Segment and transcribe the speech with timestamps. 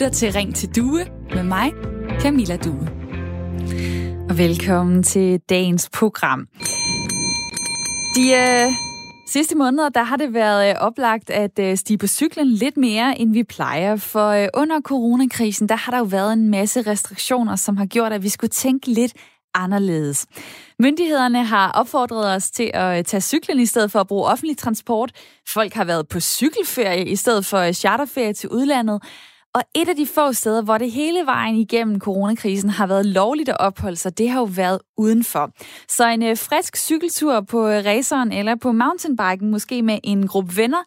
[0.00, 1.72] lytter til Ring til Due med mig,
[2.20, 2.88] Camilla Due.
[4.30, 6.46] Og velkommen til dagens program.
[8.16, 8.72] De øh,
[9.26, 13.18] sidste måneder, der har det været øh, oplagt at øh, stige på cyklen lidt mere,
[13.18, 13.96] end vi plejer.
[13.96, 18.12] For øh, under coronakrisen, der har der jo været en masse restriktioner, som har gjort,
[18.12, 19.12] at vi skulle tænke lidt
[19.54, 20.26] anderledes.
[20.78, 24.58] Myndighederne har opfordret os til at øh, tage cyklen i stedet for at bruge offentlig
[24.58, 25.12] transport.
[25.48, 29.02] Folk har været på cykelferie i stedet for øh, charterferie til udlandet.
[29.54, 33.48] Og et af de få steder, hvor det hele vejen igennem coronakrisen har været lovligt
[33.48, 35.50] at opholde sig, det har jo været udenfor.
[35.88, 40.56] Så en øh, frisk cykeltur på øh, raceren eller på mountainbiken, måske med en gruppe
[40.56, 40.82] venner,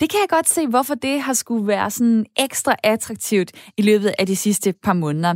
[0.00, 4.14] det kan jeg godt se, hvorfor det har skulle være sådan ekstra attraktivt i løbet
[4.18, 5.34] af de sidste par måneder.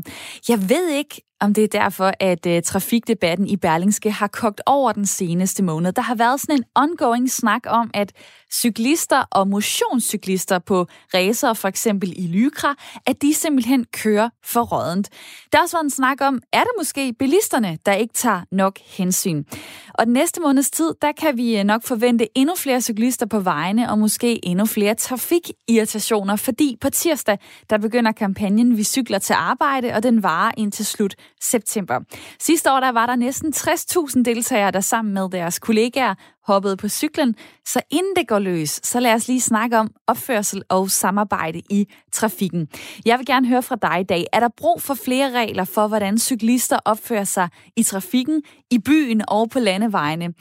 [0.48, 4.92] Jeg ved ikke, om det er derfor, at uh, trafikdebatten i Berlingske har kogt over
[4.92, 5.92] den seneste måned.
[5.92, 8.12] Der har været sådan en ongoing snak om, at
[8.52, 12.74] cyklister og motionscyklister på racer, for eksempel i Lykra,
[13.06, 15.08] at de simpelthen kører for rådent.
[15.52, 18.78] Der har også været en snak om, er det måske bilisterne, der ikke tager nok
[18.78, 19.44] hensyn?
[19.94, 23.40] Og den næste måneds tid, der kan vi øh, nok forvente endnu flere cyklister på
[23.40, 27.38] vejene, og måske endnu flere trafikirritationer, fordi på tirsdag,
[27.70, 32.00] der begynder kampagnen Vi cykler til arbejde, og den varer indtil slut september.
[32.40, 36.14] Sidste år, der var der næsten 60.000 deltagere, der sammen med deres kollegaer
[36.44, 37.34] hoppede på cyklen.
[37.66, 41.86] Så inden det går løs, så lad os lige snakke om opførsel og samarbejde i
[42.12, 42.68] trafikken.
[43.04, 44.26] Jeg vil gerne høre fra dig i dag.
[44.32, 49.22] Er der brug for flere regler for, hvordan cyklister opfører sig i trafikken, i byen
[49.28, 50.34] og på landevejene?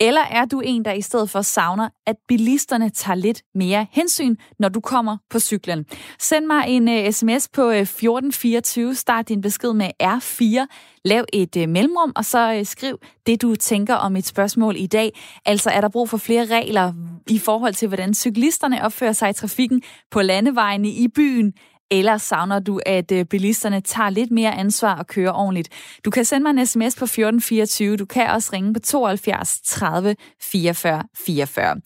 [0.00, 4.36] Eller er du en, der i stedet for savner, at bilisterne tager lidt mere hensyn,
[4.58, 5.86] når du kommer på cyklen?
[6.18, 10.66] Send mig en øh, uh, sms på øh, uh, 1424, start din besked med R4,
[11.04, 14.86] lav et uh, mellemrum, og så uh, skriv det, du tænker om et spørgsmål i
[14.86, 15.18] dag.
[15.44, 16.92] Altså, er der brug for flere regler
[17.30, 21.52] i forhold til, hvordan cyklisterne opfører sig i trafikken på landevejene i byen?
[21.90, 25.68] Eller savner du, at øh, bilisterne tager lidt mere ansvar og kører ordentligt?
[26.04, 27.96] Du kan sende mig en sms på 1424.
[27.96, 31.76] Du kan også ringe på 72 30 44 44.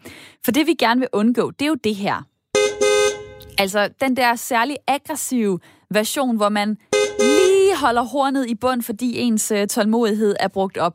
[0.45, 2.23] For det vi gerne vil undgå, det er jo det her.
[3.59, 5.59] Altså den der særlig aggressive
[5.91, 6.77] version, hvor man
[7.21, 10.95] lige holder hornet i bund, fordi ens øh, tålmodighed er brugt op.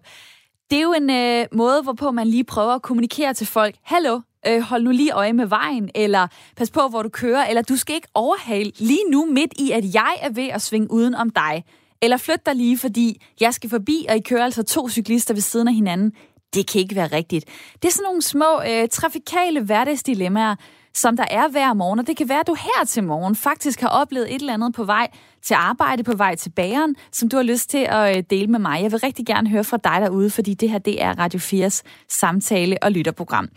[0.72, 3.75] Det er jo en øh, måde, hvorpå man lige prøver at kommunikere til folk.
[3.84, 7.61] Hallo, øh, hold nu lige øje med vejen, eller pas på, hvor du kører, eller
[7.61, 11.16] du skal ikke overhale lige nu midt i, at jeg er ved at svinge uden
[11.16, 11.63] om dig.
[12.01, 15.41] Eller flyt dig lige, fordi jeg skal forbi, og I kører altså to cyklister ved
[15.41, 16.11] siden af hinanden.
[16.53, 17.45] Det kan ikke være rigtigt.
[17.81, 20.55] Det er sådan nogle små øh, trafikale hverdagsdilemmaer,
[20.95, 22.00] som der er hver morgen.
[22.00, 24.73] Og det kan være, at du her til morgen faktisk har oplevet et eller andet
[24.73, 25.07] på vej
[25.44, 28.59] til arbejde, på vej til bageren, som du har lyst til at øh, dele med
[28.59, 28.81] mig.
[28.81, 31.81] Jeg vil rigtig gerne høre fra dig derude, fordi det her det er Radio 4's
[32.09, 33.50] samtale- og lytterprogram.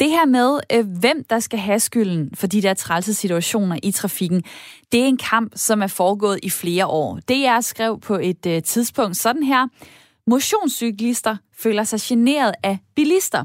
[0.00, 3.90] Det her med, øh, hvem der skal have skylden for de der trælse situationer i
[3.90, 4.44] trafikken,
[4.92, 7.18] det er en kamp, som er foregået i flere år.
[7.28, 9.66] Det jeg skrev på et øh, tidspunkt sådan her.
[10.26, 13.44] Motionscyklister føler sig generet af bilister.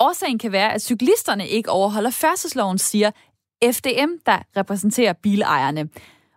[0.00, 3.10] Årsagen kan være, at cyklisterne ikke overholder færdselsloven, siger
[3.72, 5.88] FDM, der repræsenterer bilejerne.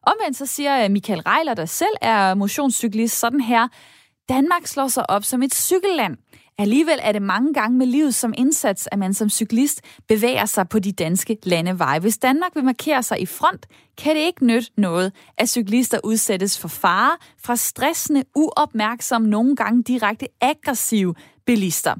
[0.03, 3.67] Omvendt så siger øh, Michael Reiler, der selv er motionscyklist, sådan her,
[4.29, 6.17] Danmark slår sig op som et cykelland.
[6.57, 10.69] Alligevel er det mange gange med livet som indsats, at man som cyklist bevæger sig
[10.69, 11.99] på de danske landeveje.
[11.99, 13.65] Hvis Danmark vil markere sig i front,
[13.97, 19.83] kan det ikke nytte noget, at cyklister udsættes for fare fra stressende, uopmærksomme, nogle gange
[19.83, 21.95] direkte aggressive bilister.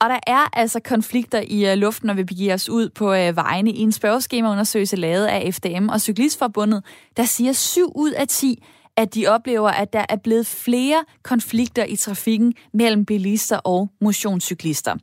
[0.00, 3.36] Og der er altså konflikter i øh, luften, når vi begiver os ud på øh,
[3.36, 3.70] vejene.
[3.70, 6.84] I en spørgeskemaundersøgelse lavet af FDM og Cyklistforbundet,
[7.16, 8.64] der siger 7 ud af 10,
[8.96, 14.94] at de oplever, at der er blevet flere konflikter i trafikken mellem bilister og motionscyklister.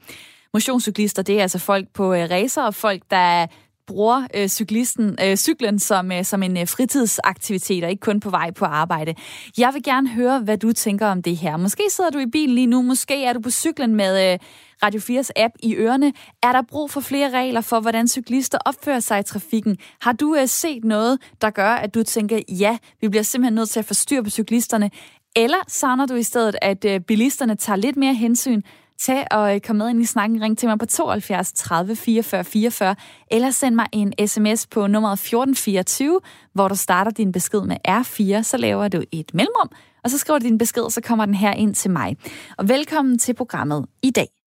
[0.54, 3.48] Motionscyklister, det er altså folk på øh, racer og folk, der
[3.88, 8.30] bruger øh, cyklisten, øh, cyklen som, øh, som en øh, fritidsaktivitet, og ikke kun på
[8.30, 9.16] vej på arbejde.
[9.58, 11.58] Jeg vil gerne høre, hvad du tænker om det her.
[11.58, 14.40] Måske sidder du i bilen lige nu, måske er du på cyklen med øh,
[14.84, 16.14] Radio 4's app i ørerne.
[16.44, 19.78] Er der brug for flere regler for, hvordan cyklister opfører sig i trafikken?
[20.02, 23.70] Har du øh, set noget, der gør, at du tænker, ja, vi bliver simpelthen nødt
[23.70, 24.92] til at forstyrre på cyklisterne?
[25.36, 28.62] Eller savner du i stedet, at øh, bilisterne tager lidt mere hensyn
[29.02, 30.42] Tag og øh, kom med ind i snakken.
[30.42, 32.96] Ring til mig på 72 30 44 44,
[33.32, 36.20] eller send mig en sms på nummeret 1424,
[36.54, 39.70] hvor du starter din besked med R4, så laver du et mellemrum,
[40.04, 42.18] og så skriver du din besked, så kommer den her ind til mig.
[42.58, 44.41] Og velkommen til programmet i dag.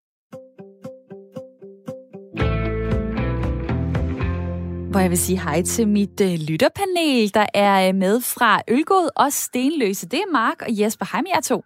[4.93, 9.09] Hvor jeg vil sige hej til mit øh, lytterpanel, der er øh, med fra Ølgod
[9.15, 10.05] og Stenløse.
[10.05, 11.05] Det er Mark og Jesper.
[11.11, 11.63] Hej med jer to.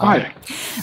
[0.00, 0.32] Hej.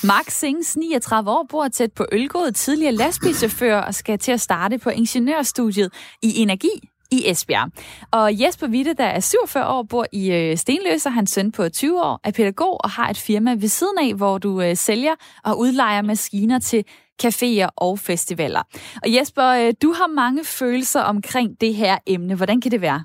[0.04, 4.78] Mark Sings, 39 år, bor tæt på Ølgod, tidligere lastbilchauffør og skal til at starte
[4.78, 7.72] på ingeniørstudiet i energi i Esbjerg.
[8.12, 12.02] Og Jesper Witte, der er 47 år, bor i øh, Stenløse, hans søn på 20
[12.04, 15.60] år, er pædagog og har et firma ved siden af, hvor du øh, sælger og
[15.60, 16.86] udlejer maskiner til
[17.24, 18.62] caféer og festivaler.
[19.04, 22.36] Og Jesper, øh, du har mange følelser omkring det her emne.
[22.36, 23.04] Hvordan kan det være?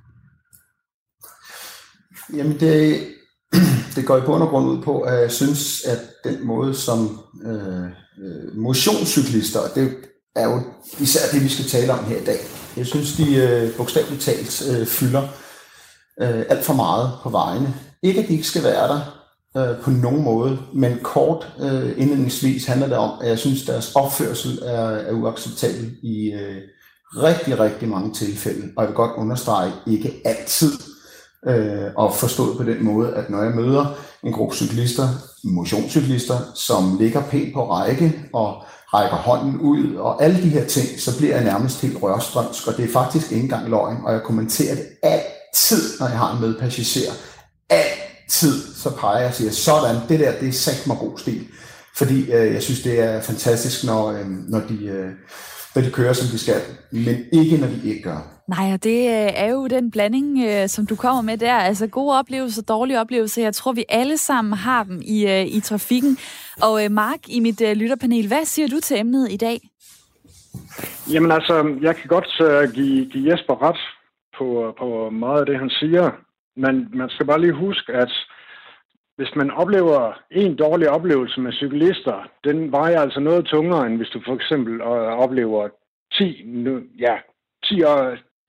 [2.34, 3.06] Jamen, det,
[3.96, 7.20] det går i bund og grund ud på, at jeg synes, at den måde, som
[7.46, 7.84] øh,
[8.24, 9.96] øh, motionscyklister, og det
[10.36, 10.62] er jo
[11.00, 12.38] især det, vi skal tale om her i dag,
[12.76, 15.22] jeg synes, de øh, bogstaveligt talt øh, fylder
[16.20, 17.74] øh, alt for meget på vejene.
[18.02, 19.17] Ikke, at de ikke skal være der
[19.58, 23.94] øh, på nogen måde, men kort øh, indledningsvis handler det om, at jeg synes, deres
[23.94, 26.56] opførsel er, er uacceptabel i øh,
[27.16, 28.72] rigtig, rigtig mange tilfælde.
[28.76, 30.72] Og jeg vil godt understrege, ikke altid.
[31.46, 33.94] Øh, og forstået på den måde, at når jeg møder
[34.24, 35.08] en gruppe cyklister,
[35.44, 38.62] motionscyklister, som ligger pænt på række og
[38.94, 42.76] rækker hånden ud og alle de her ting, så bliver jeg nærmest helt rørstrømsk, og
[42.76, 46.40] det er faktisk ikke engang løgn, og jeg kommenterer det altid, når jeg har en
[46.40, 47.12] medpassager.
[47.70, 51.46] Altid så peger jeg og siger, sådan, det der, det er sagt mig god stil.
[51.98, 55.10] Fordi øh, jeg synes, det er fantastisk, når, øh, når, de, øh,
[55.74, 56.60] når de kører, som de skal,
[56.92, 58.18] men ikke, når de ikke gør.
[58.48, 61.54] Nej, og det øh, er jo den blanding, øh, som du kommer med der.
[61.54, 63.42] Altså gode oplevelser, dårlige oplevelser.
[63.42, 66.18] Jeg tror, vi alle sammen har dem i, øh, i trafikken.
[66.62, 69.60] Og Mark, i mit lytterpanel, hvad siger du til emnet i dag?
[71.12, 72.28] Jamen altså, jeg kan godt
[72.74, 73.80] give, give Jesper ret
[74.38, 76.10] på, på meget af det, han siger.
[76.58, 78.12] Men man skal bare lige huske, at
[79.18, 84.08] hvis man oplever en dårlig oplevelse med cyklister, den vejer altså noget tungere, end hvis
[84.08, 85.68] du for eksempel øh, oplever
[86.12, 86.44] 10,
[86.98, 87.14] ja,
[87.64, 87.74] 10,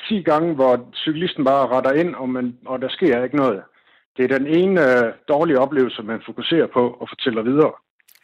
[0.08, 3.62] 10 øh, gange, hvor cyklisten bare retter ind, og, man, og der sker ikke noget.
[4.18, 7.74] Det er den ene øh, dårlige oplevelse, man fokuserer på og fortæller videre.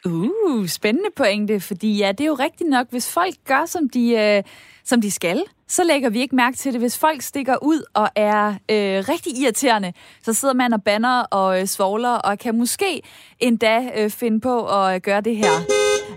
[0.06, 4.04] Uh, spændende pointe, fordi ja, det er jo rigtigt nok, hvis folk gør, som de,
[4.24, 4.44] øh,
[4.84, 6.82] som de skal, så lægger vi ikke mærke til det.
[6.82, 11.62] Hvis folk stikker ud og er øh, rigtig irriterende, så sidder man og banner og
[11.62, 13.02] øh, svogler, og kan måske
[13.40, 15.52] endda øh, finde på at øh, gøre det her.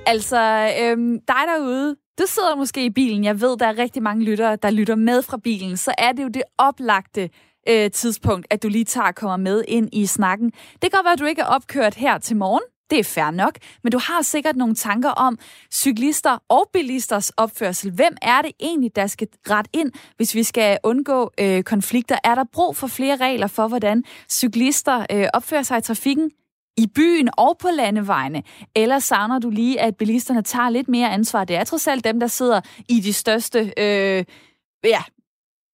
[0.06, 0.41] Altså,
[0.83, 0.97] øh,
[1.29, 3.25] dig derude, du sidder måske i bilen.
[3.25, 5.77] Jeg ved, der er rigtig mange lyttere, der lytter med fra bilen.
[5.77, 7.31] Så er det jo det oplagte
[7.69, 10.50] øh, tidspunkt, at du lige tager og kommer med ind i snakken.
[10.50, 12.62] Det kan godt være, at du ikke er opkørt her til morgen.
[12.90, 15.38] Det er fair nok, men du har sikkert nogle tanker om
[15.73, 17.90] cyklister og bilisters opførsel.
[17.90, 22.19] Hvem er det egentlig, der skal ret ind, hvis vi skal undgå øh, konflikter?
[22.25, 26.31] Er der brug for flere regler for, hvordan cyklister øh, opfører sig i trafikken?
[26.79, 28.43] i byen og på landevejene?
[28.76, 31.44] Eller savner du lige, at bilisterne tager lidt mere ansvar?
[31.44, 34.25] Det er trods alt dem, der sidder i de største øh,
[34.85, 35.02] ja,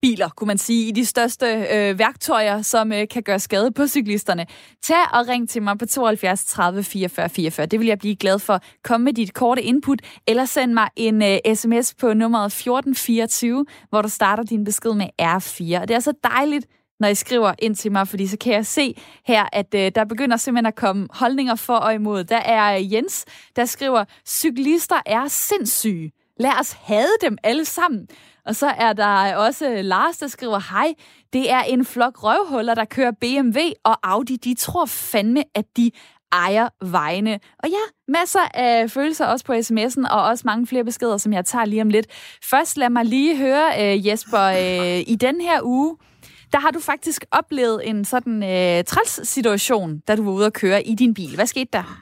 [0.05, 3.87] biler, kunne man sige, i de største øh, værktøjer, som øh, kan gøre skade på
[3.87, 4.47] cyklisterne.
[4.83, 7.67] Tag og ring til mig på 72 30 44 44.
[7.67, 8.61] Det vil jeg blive glad for.
[8.83, 14.03] Kom med dit korte input, eller send mig en øh, sms på nummeret 1424, hvor
[14.03, 15.81] du starter din besked med R4.
[15.81, 16.67] Og det er så dejligt,
[17.01, 18.97] når I skriver ind til mig, fordi så kan jeg se
[19.27, 22.25] her, at øh, der begynder simpelthen at komme holdninger for og imod.
[22.25, 23.25] Der er øh, Jens,
[23.57, 26.13] der skriver, cyklister er sindssyge.
[26.37, 28.09] Lad os hade dem alle sammen.
[28.47, 30.95] Og så er der også Lars, der skriver, hej,
[31.33, 34.37] det er en flok røvhuller, der kører BMW og Audi.
[34.37, 35.91] De tror fandme, at de
[36.33, 37.41] ejer vejene.
[37.59, 41.45] Og ja, masser af følelser også på sms'en, og også mange flere beskeder, som jeg
[41.45, 42.07] tager lige om lidt.
[42.51, 45.97] Først lad mig lige høre, øh, Jesper, øh, i den her uge,
[46.53, 50.53] der har du faktisk oplevet en sådan øh, træls situation, da du var ude at
[50.53, 51.35] køre i din bil.
[51.35, 52.01] Hvad skete der?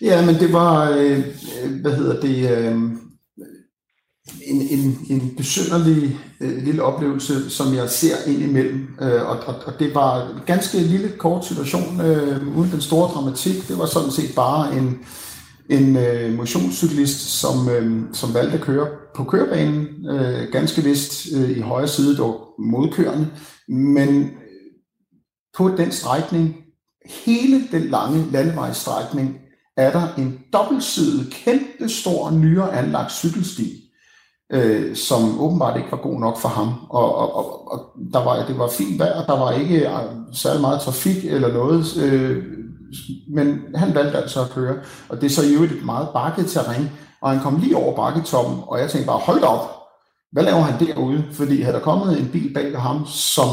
[0.00, 3.07] Ja, men det var, øh, øh hvad hedder det, øh,
[4.46, 8.88] en, en, en besynderlig øh, lille oplevelse, som jeg ser ind imellem.
[9.00, 13.08] Øh, og, og, og det var en ganske lille kort situation, øh, uden den store
[13.08, 13.68] dramatik.
[13.68, 14.98] Det var sådan set bare en,
[15.70, 21.50] en øh, motionscyklist, som, øh, som valgte at køre på kørebanen, øh, ganske vist øh,
[21.50, 23.28] i højre side, dog modkørende,
[23.68, 24.30] men øh,
[25.56, 26.56] på den strækning,
[27.24, 29.38] hele den lange landevejsstrækning,
[29.76, 33.87] er der en dobbeltsidet, kæmpe stor, nyere anlagt cykelsti,
[34.52, 36.68] øh, som åbenbart ikke var god nok for ham.
[36.90, 37.80] Og, og, og, og
[38.12, 39.94] der var, det var fint vejr, der var ikke øh,
[40.32, 42.44] særlig meget trafik eller noget, øh,
[43.34, 44.76] men han valgte altså at køre.
[45.08, 46.90] Og det er så i øvrigt et meget bakket terræn,
[47.20, 49.78] og han kom lige over bakketoppen, og jeg tænkte bare, hold op,
[50.32, 51.24] hvad laver han derude?
[51.32, 53.48] Fordi havde der kommet en bil bag ham, som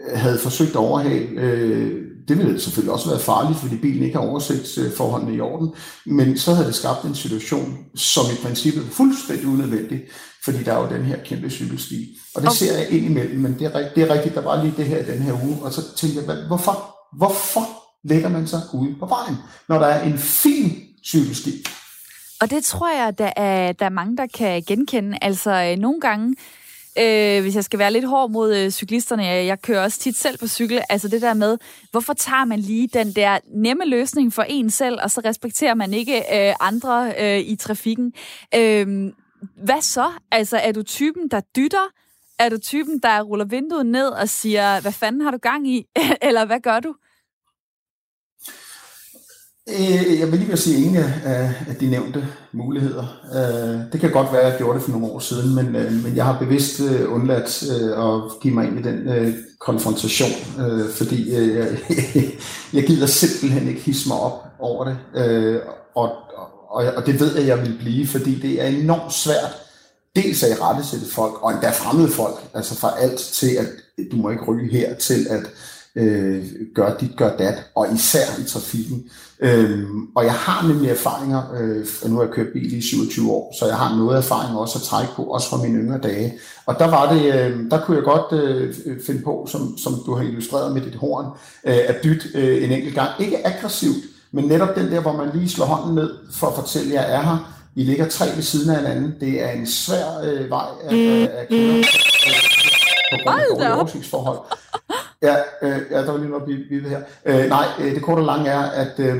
[0.00, 4.16] øh, havde forsøgt at overhale, øh, det ville selvfølgelig også være farligt, fordi bilen ikke
[4.16, 5.74] har oversigtsforholdene i orden,
[6.06, 10.00] men så havde det skabt en situation, som i princippet er fuldstændig unødvendig,
[10.44, 12.18] fordi der er jo den her kæmpe cykelsti.
[12.34, 12.56] Og det okay.
[12.56, 15.04] ser jeg ind imellem, men det er, det er rigtigt, der var lige det her
[15.04, 16.96] den her uge, og så tænkte jeg, hvorfor?
[17.16, 17.68] Hvorfor
[18.04, 19.36] lægger man sig ude på vejen,
[19.68, 21.64] når der er en fin cykelsti?
[22.40, 25.18] Og det tror jeg, der er, der er mange, der kan genkende.
[25.22, 26.36] Altså, øh, nogle gange,
[26.98, 30.16] øh, hvis jeg skal være lidt hård mod øh, cyklisterne, jeg, jeg kører også tit
[30.16, 31.58] selv på cykel, altså det der med,
[31.90, 35.94] hvorfor tager man lige den der nemme løsning for en selv, og så respekterer man
[35.94, 38.12] ikke øh, andre øh, i trafikken.
[38.54, 39.12] Øh,
[39.56, 40.10] hvad så?
[40.30, 41.92] Altså, er du typen, der dytter?
[42.38, 45.86] Er du typen, der ruller vinduet ned og siger, hvad fanden har du gang i?
[46.22, 46.94] Eller hvad gør du?
[49.68, 53.20] Øh, jeg vil lige sige ingen af, af de nævnte muligheder.
[53.34, 55.92] Øh, det kan godt være, at jeg gjorde det for nogle år siden, men, øh,
[55.92, 60.30] men jeg har bevidst øh, undladt øh, at give mig ind i den øh, konfrontation,
[60.90, 61.68] fordi jeg,
[62.74, 64.96] jeg gider simpelthen ikke hisse mig op over det.
[65.94, 66.10] Og,
[66.70, 69.56] og, og det ved jeg, at jeg vil blive, fordi det er enormt svært
[70.16, 73.66] dels at i rette sætte folk, og endda fremmede folk, altså fra alt til, at
[74.12, 75.46] du må ikke ryge her, til at
[75.96, 76.44] øh,
[76.74, 79.04] gør dit, gør dat, og især i trafikken.
[79.40, 83.30] Øhm, og jeg har nemlig erfaringer, øh, og nu har jeg kørt bil i 27
[83.30, 86.32] år, så jeg har noget erfaring også at trække på, også fra mine yngre dage.
[86.66, 88.74] Og der var det, øh, der kunne jeg godt øh,
[89.06, 91.26] finde på, som, som du har illustreret med dit horn,
[91.66, 93.10] øh, at dytte øh, en enkelt gang.
[93.20, 96.88] Ikke aggressivt, men netop den der, hvor man lige slår hånden ned for at fortælle,
[96.88, 97.58] at jeg er her.
[97.76, 99.14] I ligger tre ved siden af hinanden.
[99.20, 101.84] Det er en svær øh, vej at, at, at køre øh,
[103.12, 104.38] på grund af dårlige oversigtsforhold.
[105.22, 107.00] Ja, øh, ja, der var lige noget vi her.
[107.26, 109.16] Øh, nej, øh, det korte og lange er, at, øh,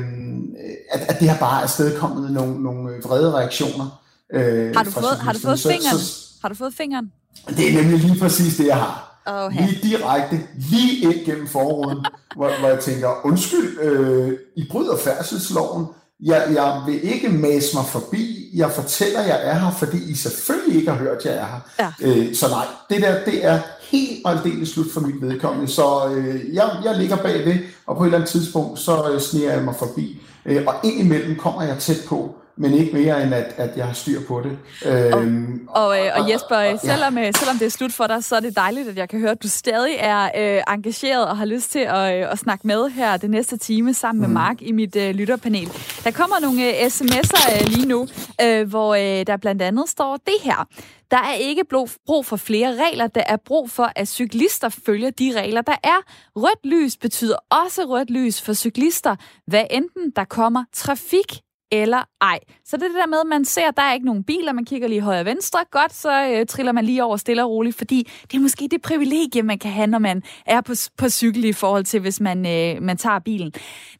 [0.91, 4.01] at, at det har bare afstedkommet nogle, nogle vrede reaktioner.
[4.33, 5.99] Øh, har, du fået, har du fået fingeren?
[5.99, 7.11] Så, har du fået fingeren?
[7.47, 9.13] Det er nemlig lige præcis det, jeg har.
[9.25, 11.97] Oh, lige direkte, lige ind gennem forruden,
[12.35, 15.85] hvor, hvor jeg tænker, undskyld, øh, I bryder færdselsloven,
[16.23, 18.42] jeg, jeg vil ikke mase mig forbi.
[18.53, 21.45] Jeg fortæller, at jeg er her, fordi I selvfølgelig ikke har hørt, at jeg er
[21.45, 21.91] her.
[22.01, 22.07] Ja.
[22.07, 25.71] Øh, så nej, det der, det er helt og aldeles slut for mit vedkommende.
[25.71, 29.53] Så øh, jeg, jeg ligger bagved, og på et eller andet tidspunkt, så øh, sniger
[29.53, 30.21] jeg mig forbi.
[30.45, 33.93] Øh, og indimellem kommer jeg tæt på men ikke mere end at, at jeg har
[33.93, 34.57] styr på det.
[34.85, 37.31] Øhm, og, og, og Jesper, og, selvom, ja.
[37.31, 39.43] selvom det er slut for dig, så er det dejligt, at jeg kan høre, at
[39.43, 43.17] du stadig er øh, engageret og har lyst til at, øh, at snakke med her
[43.17, 44.33] det næste time sammen med mm.
[44.33, 45.69] Mark i mit øh, lytterpanel.
[46.03, 48.07] Der kommer nogle øh, sms'er øh, lige nu,
[48.41, 50.67] øh, hvor øh, der blandt andet står det her.
[51.11, 51.63] Der er ikke
[52.05, 55.97] brug for flere regler, der er brug for, at cyklister følger de regler, der er.
[56.35, 59.15] Rødt lys betyder også rødt lys for cyklister,
[59.47, 61.41] hvad enten der kommer trafik
[61.73, 62.39] eller ej.
[62.65, 64.53] Så det er det der med, at man ser, at der er ikke nogen biler,
[64.53, 67.49] man kigger lige højre og venstre, godt, så øh, triller man lige over stille og
[67.49, 71.09] roligt, fordi det er måske det privilegie, man kan have, når man er på, på
[71.09, 73.51] cykel i forhold til, hvis man, øh, man tager bilen.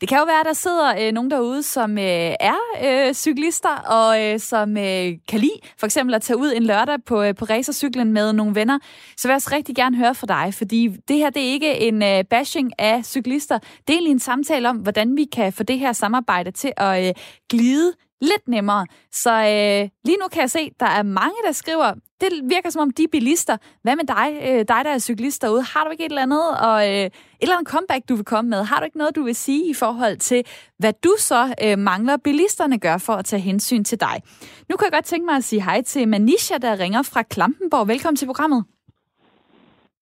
[0.01, 3.75] Det kan jo være, at der sidder øh, nogen derude, som øh, er øh, cyklister,
[3.75, 7.35] og øh, som øh, kan lide for eksempel at tage ud en lørdag på, øh,
[7.35, 8.79] på racercyklen med nogle venner.
[9.17, 11.79] Så vil jeg også rigtig gerne høre fra dig, fordi det her det er ikke
[11.79, 13.57] en øh, bashing af cyklister.
[13.57, 17.07] Det er egentlig en samtale om, hvordan vi kan få det her samarbejde til at
[17.07, 17.13] øh,
[17.49, 18.85] glide lidt nemmere.
[19.11, 22.81] Så øh, lige nu kan jeg se, der er mange, der skriver, det virker som
[22.81, 26.05] om de bilister, hvad med dig, øh, dig der er cyklist derude, har du ikke
[26.05, 28.63] et eller andet, og, øh, et eller andet comeback, du vil komme med?
[28.63, 30.43] Har du ikke noget, du vil sige i forhold til,
[30.79, 34.21] hvad du så øh, mangler, bilisterne gør for at tage hensyn til dig?
[34.69, 37.87] Nu kan jeg godt tænke mig at sige hej til Manisha, der ringer fra Klampenborg.
[37.87, 38.65] Velkommen til programmet.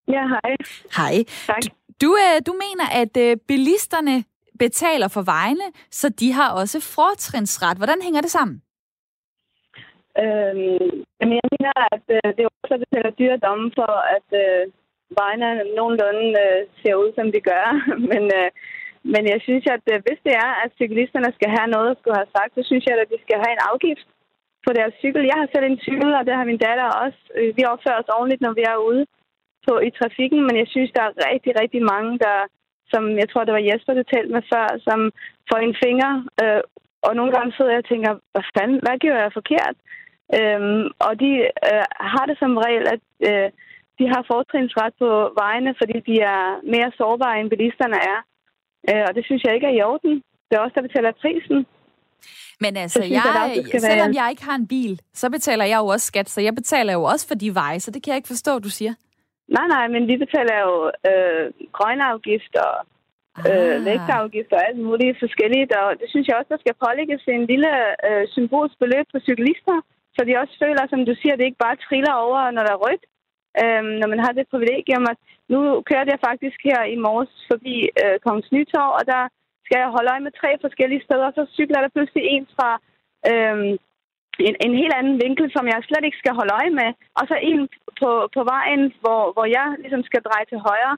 [0.07, 0.55] Ja, hej.
[0.97, 1.23] Hej.
[1.47, 1.61] Tak.
[2.01, 4.23] Du, øh, du mener, at øh, bilisterne
[4.59, 7.77] betaler for vejene, så de har også fortrinsret.
[7.77, 8.61] Hvordan hænger det sammen?
[10.23, 14.29] Øhm, jamen jeg mener, at øh, det er også at betale dyre domme for, at
[14.43, 14.63] øh,
[15.21, 17.65] vejene nogenlunde øh, ser ud, som de gør.
[18.11, 18.49] men, øh,
[19.13, 22.19] men jeg synes, at øh, hvis det er, at cyklisterne skal have noget at skulle
[22.21, 24.07] have sagt, så synes jeg, at de skal have en afgift
[24.65, 25.29] på deres cykel.
[25.31, 27.21] Jeg har selv en cykel, og det har min datter også.
[27.37, 29.03] Øh, vi opfører os ordentligt, når vi er ude
[29.67, 32.37] på, i trafikken, men jeg synes, der er rigtig, rigtig mange, der
[32.91, 34.99] som jeg tror, det var Jesper, der talte med før, som
[35.49, 36.11] får en finger.
[36.41, 36.61] Øh,
[37.07, 39.75] og nogle gange sidder jeg og tænker, hvad fanden, hvad gjorde jeg forkert?
[40.37, 41.31] Øhm, og de
[41.69, 43.47] øh, har det som regel, at øh,
[43.99, 45.09] de har fortrinsret på
[45.41, 46.43] vejene, fordi de er
[46.73, 48.19] mere sårbare, end bilisterne er.
[48.89, 50.13] Øh, og det synes jeg ikke er i orden.
[50.47, 51.59] Det er også der betaler prisen.
[52.63, 53.23] Men altså, jeg,
[53.73, 56.55] jeg selvom jeg ikke har en bil, så betaler jeg jo også skat, så jeg
[56.55, 58.93] betaler jo også for de veje, så det kan jeg ikke forstå, du siger.
[59.57, 60.75] Nej, nej, men vi betaler jo
[61.09, 61.45] øh,
[61.77, 62.75] grønafgift og
[63.49, 63.85] øh, ah.
[63.87, 65.71] vægtafgift og alt muligt forskelligt.
[65.81, 67.71] Og det synes jeg også, der skal pålægges en lille
[68.07, 69.77] øh, symbolsk beløb på cyklister,
[70.15, 72.83] så de også føler, som du siger, det ikke bare triller over, når der er
[72.85, 73.03] rødt.
[73.61, 75.05] Øh, når man har det privilegium.
[75.11, 75.17] At
[75.53, 79.23] nu kørte jeg faktisk her i morges forbi øh, Kongens Nytorv, og der
[79.65, 81.27] skal jeg holde øje med tre forskellige steder.
[81.37, 82.69] Så cykler der pludselig en fra...
[83.31, 83.77] Øh,
[84.49, 86.89] en, en helt anden vinkel, som jeg slet ikke skal holde øje med.
[87.17, 87.61] Og så en
[87.99, 90.95] på, på vejen, hvor, hvor jeg ligesom skal dreje til højre.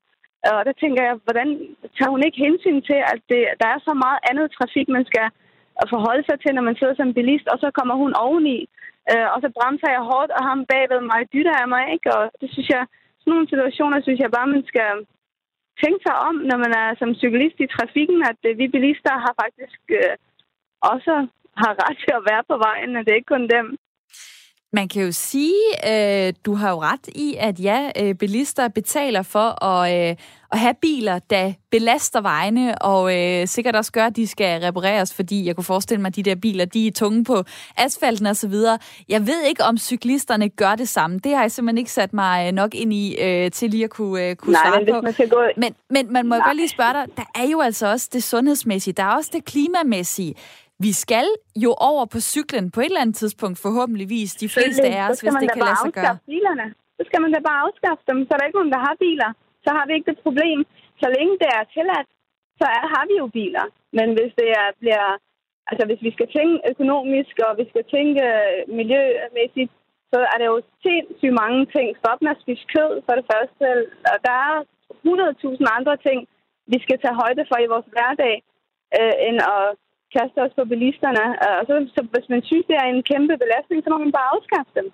[0.58, 1.50] Og der tænker jeg, hvordan
[1.96, 5.26] tager hun ikke hensyn til, at det, der er så meget andet trafik, man skal
[5.94, 8.58] forholde sig til, når man sidder som bilist, og så kommer hun oveni.
[9.12, 12.08] øh, og så bremser jeg hårdt, og ham bagved mig dytter af mig, ikke?
[12.18, 12.84] Og det synes jeg,
[13.20, 14.92] sådan nogle situationer synes jeg bare, man skal
[15.84, 19.34] tænke sig om, når man er som cyklist i trafikken, at øh, vi bilister har
[19.44, 20.16] faktisk øh,
[20.94, 21.14] også
[21.62, 23.78] har ret til at være på vejen, og det er ikke kun dem.
[24.76, 29.22] Man kan jo sige, øh, du har jo ret i, at ja, øh, bilister betaler
[29.22, 30.16] for at, øh,
[30.52, 35.14] at have biler, der belaster vejene, og øh, sikkert også gør, at de skal repareres,
[35.14, 37.44] fordi jeg kunne forestille mig, at de der biler, de er tunge på
[37.78, 38.80] asfalten og så videre.
[39.10, 41.20] Jeg ved ikke, om cyklisterne gør det samme.
[41.20, 44.30] Det har jeg simpelthen ikke sat mig nok ind i, øh, til lige at kunne,
[44.30, 45.02] øh, kunne Nej, svare men på.
[45.02, 45.42] Man skal gå...
[45.58, 46.48] Men, men man må Nej.
[46.48, 49.46] godt lige spørge dig, der er jo altså også det sundhedsmæssige, der er også det
[49.46, 50.34] klimamæssige.
[50.88, 51.28] Vi skal
[51.66, 55.36] jo over på cyklen på et eller andet tidspunkt, forhåbentligvis, de fleste af os, hvis
[55.44, 56.16] det kan lade sig gøre.
[56.34, 56.68] Bilerne.
[56.98, 59.30] Så skal man da bare afskaffe dem, så er der ikke nogen, der har biler.
[59.66, 60.60] Så har vi ikke det problem.
[61.02, 62.10] Så længe det er tilladt,
[62.60, 63.66] så er, har vi jo biler.
[63.98, 65.06] Men hvis det er, bliver...
[65.70, 68.24] Altså, hvis vi skal tænke økonomisk, og vi skal tænke
[68.80, 69.72] miljømæssigt,
[70.12, 71.88] så er det jo sindssygt mange ting.
[72.02, 73.66] Stop med at spise kød, for det første.
[74.12, 74.56] Og der er
[75.08, 76.20] 100.000 andre ting,
[76.74, 78.36] vi skal tage højde for i vores hverdag,
[78.98, 79.66] øh, end at
[80.18, 81.24] kaste os på bilisterne.
[81.44, 84.12] Øh, og så, så hvis man synes, det er en kæmpe belastning, så må man
[84.18, 84.88] bare afskaffe dem.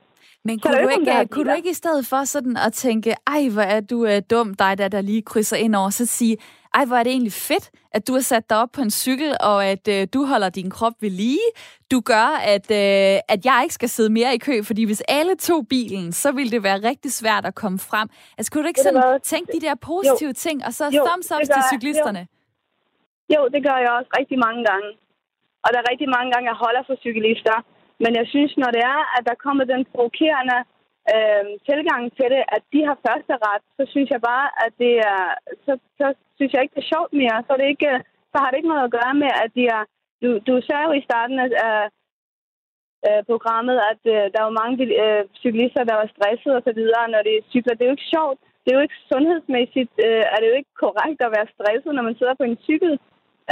[0.46, 3.62] Men kunne, du ikke, kunne du ikke i stedet for sådan at tænke, ej, hvor
[3.62, 6.38] er du uh, dum, dig der, der lige krydser ind over, så sige,
[6.74, 9.36] ej, hvor er det egentlig fedt, at du har sat dig op på en cykel,
[9.42, 11.48] og at uh, du holder din krop ved lige.
[11.92, 15.36] Du gør, at, uh, at jeg ikke skal sidde mere i kø, fordi hvis alle
[15.36, 18.10] tog bilen, så ville det være rigtig svært at komme frem.
[18.38, 19.18] Altså, kunne du ikke sådan var...
[19.18, 20.44] tænke de der positive jo.
[20.46, 22.20] ting, og så thumbs up til cyklisterne?
[22.20, 23.36] Jo.
[23.36, 24.88] jo, det gør jeg også rigtig mange gange.
[25.64, 27.58] Og der er rigtig mange gange, jeg holder for cyklister.
[28.04, 30.60] Men jeg synes, når det er, at der kommer den provokerende
[31.14, 34.94] øh, tilgang til det, at de har første ret, så synes jeg bare, at det
[35.14, 35.24] er,
[35.66, 37.38] så, så synes jeg ikke, det er sjovt mere.
[37.48, 38.00] Så, det ikke, øh,
[38.32, 39.84] så har det ikke noget at gøre med, at de er,
[40.22, 41.50] du, du sagde jo i starten af
[43.08, 47.06] øh, programmet, at øh, der var mange øh, cyklister, der var stresset og så videre,
[47.14, 47.74] når de cykler.
[47.74, 48.40] Det er jo ikke sjovt.
[48.64, 52.04] Det er jo ikke sundhedsmæssigt, øh, er det jo ikke korrekt at være stresset, når
[52.08, 52.92] man sidder på en cykel.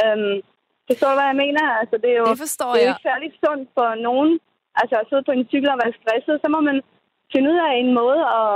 [0.04, 0.36] Øh,
[0.90, 1.64] Forstår du, hvad jeg mener?
[1.82, 2.94] Altså, det er jo, det forstår det er jeg.
[2.94, 4.32] ikke særlig sundt for nogen
[4.82, 6.36] altså, at sidde på en cykel og være stresset.
[6.44, 6.78] Så må man
[7.34, 8.52] finde ud af en måde at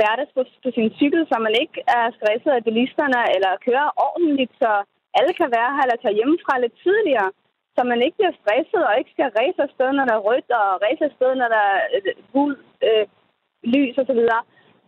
[0.00, 4.52] færdes på, på sin cykel, så man ikke er stresset af bilisterne, eller kører ordentligt,
[4.62, 4.70] så
[5.18, 7.30] alle kan være her, eller tage hjemmefra lidt tidligere,
[7.76, 10.68] så man ikke bliver stresset og ikke skal ræse afsted, når der er rødt, og
[10.84, 11.78] ræse afsted, når der er
[12.34, 12.52] gul
[12.88, 13.04] øh,
[13.74, 14.22] lys osv.,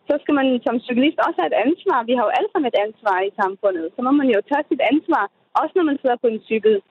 [0.09, 1.99] så skal man som cyklist også have et ansvar.
[2.09, 3.87] Vi har jo alle sammen et ansvar i samfundet.
[3.95, 5.25] Så må man jo tage sit ansvar
[5.61, 6.83] også når man sidder på en cykel.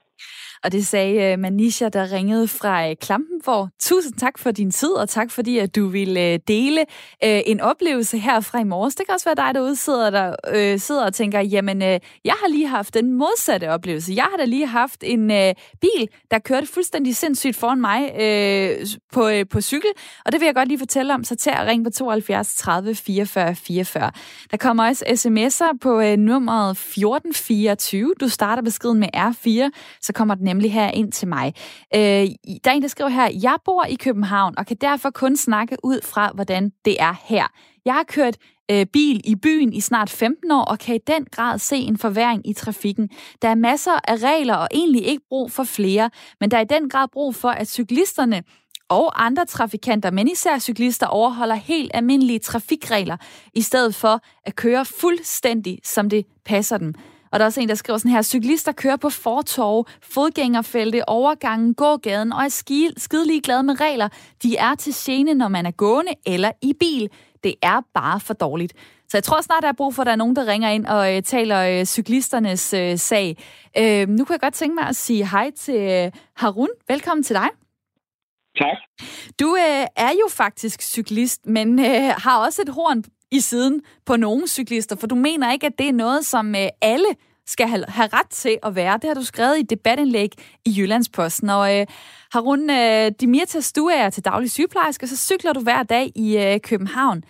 [0.64, 3.68] Og det sagde øh, Manisha, der ringede fra øh, Klampenborg.
[3.80, 6.84] Tusind tak for din tid, og tak fordi, at du ville øh, dele
[7.22, 8.94] en oplevelse her fra i morges.
[8.94, 12.34] Det kan også være dig, derude sidder, der, øh, sidder og tænker, jamen, øh, jeg
[12.40, 14.12] har lige haft den modsatte oplevelse.
[14.16, 18.86] Jeg har da lige haft en øh, bil, der kørte fuldstændig sindssygt foran mig øh,
[19.12, 19.90] på, øh, på cykel,
[20.24, 22.94] og det vil jeg godt lige fortælle om, så tag og ring på 72 30
[22.94, 24.10] 44 44.
[24.50, 28.14] Der kommer også sms'er på øh, nummeret 1424.
[28.20, 29.70] Du starter beskeden med R4,
[30.00, 31.54] så kommer den nemlig her ind til mig.
[31.94, 35.36] Øh, der er en, der skriver her, jeg bor i København og kan derfor kun
[35.36, 37.46] snakke ud fra, hvordan det er her.
[37.84, 38.36] Jeg har kørt
[38.70, 41.98] øh, bil i byen i snart 15 år og kan i den grad se en
[41.98, 43.10] forværing i trafikken.
[43.42, 46.10] Der er masser af regler og egentlig ikke brug for flere,
[46.40, 48.42] men der er i den grad brug for, at cyklisterne
[48.88, 53.16] og andre trafikanter, men især cyklister, overholder helt almindelige trafikregler,
[53.54, 56.94] i stedet for at køre fuldstændig, som det passer dem.
[57.32, 61.74] Og der er også en, der skriver sådan her, cyklister kører på fortorv, fodgængerfelte, overgangen,
[61.74, 62.48] gågaden og er
[62.96, 64.08] skide glade med regler.
[64.42, 67.10] De er til gene, når man er gående eller i bil.
[67.44, 68.72] Det er bare for dårligt.
[69.08, 70.86] Så jeg tror snart, der er brug for, at der er nogen, der ringer ind
[70.86, 73.36] og øh, taler øh, cyklisternes øh, sag.
[73.78, 76.68] Øh, nu kunne jeg godt tænke mig at sige hej til øh, Harun.
[76.88, 77.48] Velkommen til dig.
[78.58, 78.78] Tak.
[79.40, 84.16] Du øh, er jo faktisk cyklist, men øh, har også et horn i siden på
[84.16, 87.06] nogle cyklister, for du mener ikke, at det er noget, som øh, alle
[87.46, 88.98] skal have, ret til at være.
[89.02, 90.32] Det har du skrevet i debatindlæg
[90.64, 91.50] i Jyllandsposten.
[91.50, 91.86] Og øh,
[92.32, 96.60] Harun øh, Dimirtas, du er til daglig sygeplejerske, så cykler du hver dag i øh,
[96.60, 97.24] København.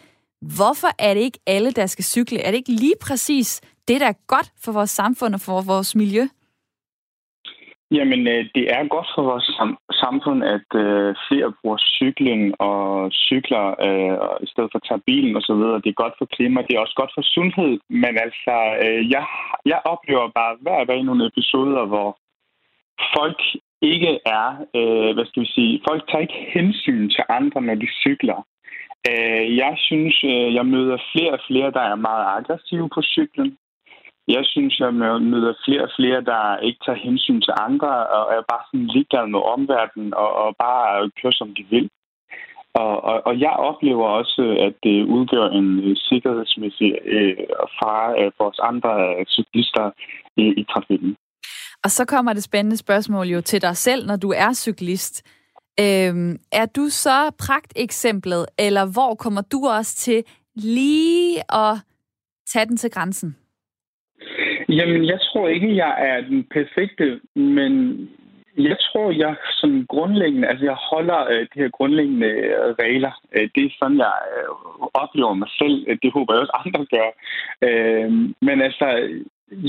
[0.55, 2.39] Hvorfor er det ikke alle, der skal cykle?
[2.39, 5.95] Er det ikke lige præcis det, der er godt for vores samfund og for vores
[5.95, 6.27] miljø?
[7.97, 9.49] Jamen, øh, det er godt for vores
[10.05, 15.37] samfund, at øh, flere bruger cykling og cykler øh, i stedet for at tage bilen
[15.37, 15.63] osv.
[15.85, 17.73] Det er godt for klima, det er også godt for sundhed.
[18.03, 19.25] Men altså, øh, jeg,
[19.73, 22.09] jeg oplever bare hver dag nogle episoder, hvor
[23.17, 23.41] folk
[23.83, 27.89] ikke er, øh, hvad skal vi sige, folk tager ikke hensyn til andre, når de
[28.03, 28.39] cykler.
[29.11, 33.57] Øh, jeg synes, øh, jeg møder flere og flere, der er meget aggressive på cyklen.
[34.29, 34.95] Jeg synes, jeg
[35.33, 39.29] møder flere og flere, der ikke tager hensyn til andre, og er bare sådan ligeglade
[39.35, 41.89] med omverdenen, og, og bare kører, som de vil.
[42.75, 47.37] Og, og, og jeg oplever også, at det udgør en øh, sikkerhedsmæssig øh,
[47.79, 49.91] fare for os andre øh, cyklister
[50.37, 51.17] i, i trafikken.
[51.85, 55.27] Og så kommer det spændende spørgsmål jo til dig selv, når du er cyklist.
[55.81, 61.75] Øhm, er du så pragteksemplet, eller hvor kommer du også til lige at
[62.53, 63.37] tage den til grænsen?
[64.79, 67.73] Jamen, jeg tror ikke, jeg er den perfekte, men
[68.59, 73.13] jeg tror, jeg som grundlæggende, altså jeg holder øh, de her grundlæggende øh, regler.
[73.33, 74.49] Øh, det er sådan, jeg øh,
[74.95, 75.77] oplever mig selv.
[76.03, 77.09] Det håber jeg også andre gør.
[77.69, 78.11] Øh,
[78.47, 78.87] men altså,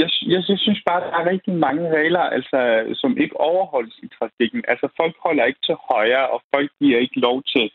[0.02, 2.60] jeg, jeg, jeg synes bare, der er rigtig mange regler, altså,
[2.94, 4.64] som ikke overholdes i trafikken.
[4.68, 7.72] Altså, folk holder ikke til højre, og folk giver ikke lov til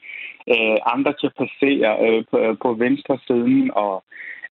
[0.53, 4.05] øh, andre til at passere øh, på, på venstre siden, og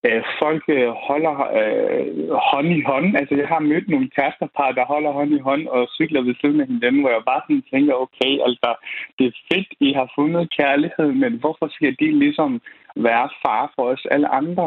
[0.06, 2.06] øh, folk øh, holder øh,
[2.50, 3.08] hånd i hånd.
[3.20, 6.60] Altså, jeg har mødt nogle kærestepar, der holder hånd i hånd og cykler ved siden
[6.60, 8.70] af hinanden, hvor jeg bare sådan tænker, okay, altså,
[9.18, 12.50] det er fedt, I har fundet kærlighed, men hvorfor skal de ligesom
[12.96, 14.66] være far for os alle andre?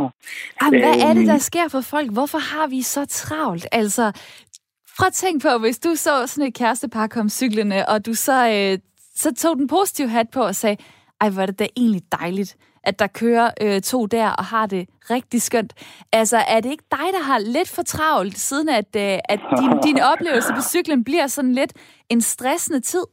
[0.62, 1.50] Jamen, hvad er det, der øhm.
[1.50, 2.10] sker for folk?
[2.18, 3.68] Hvorfor har vi så travlt?
[3.72, 4.06] Altså,
[4.98, 8.38] prøv at tænke på, hvis du så sådan et kærestepar kom cyklende, og du så,
[8.56, 8.80] øh,
[9.16, 10.78] så tog den positive hat på og sagde,
[11.22, 14.66] ej, hvor er det da egentlig dejligt, at der kører øh, to der og har
[14.66, 15.74] det rigtig skønt.
[16.12, 19.72] Altså, er det ikke dig, der har lidt for travlt, siden at, øh, at din,
[19.88, 21.74] din oplevelse på cyklen bliver sådan lidt
[22.10, 23.06] en stressende tid?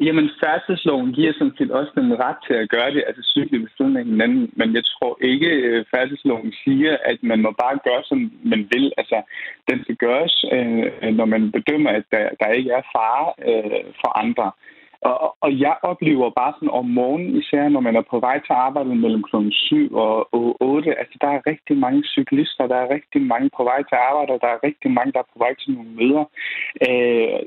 [0.00, 3.68] Jamen, færdselsloven giver sådan set også den ret til at gøre det, altså cykle ved
[3.76, 7.78] siden af hinanden, men jeg tror ikke, at øh, færdselsloven siger, at man må bare
[7.88, 8.18] gøre, som
[8.52, 8.92] man vil.
[9.00, 9.18] Altså,
[9.70, 14.10] den skal gøres, øh, når man bedømmer, at der, der ikke er fare øh, for
[14.24, 14.52] andre.
[15.02, 18.52] Og, og jeg oplever bare sådan om morgenen, især når man er på vej til
[18.52, 19.36] arbejde mellem kl.
[19.50, 20.28] 7 og
[20.60, 24.32] 8, altså der er rigtig mange cyklister, der er rigtig mange på vej til arbejde,
[24.32, 26.24] og der er rigtig mange, der er på vej til nogle møder.
[26.88, 27.38] Øh,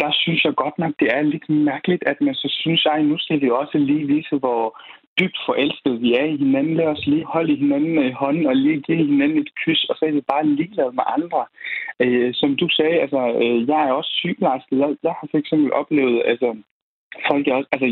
[0.00, 3.18] der synes jeg godt nok, det er lidt mærkeligt, at man så synes, at nu
[3.18, 4.78] skal vi også lige vise, hvor
[5.20, 6.74] dybt forelskede vi er i hinanden.
[6.74, 10.04] Lad os lige holde hinanden i hånden og lige give hinanden et kys, og så
[10.04, 11.42] er vi bare ligeglade med andre.
[12.02, 14.78] Øh, som du sagde, altså, øh, jeg er også sygeplejerske.
[14.78, 16.48] Jeg, jeg har for eksempel oplevet, altså,
[17.28, 17.88] folk er også, altså,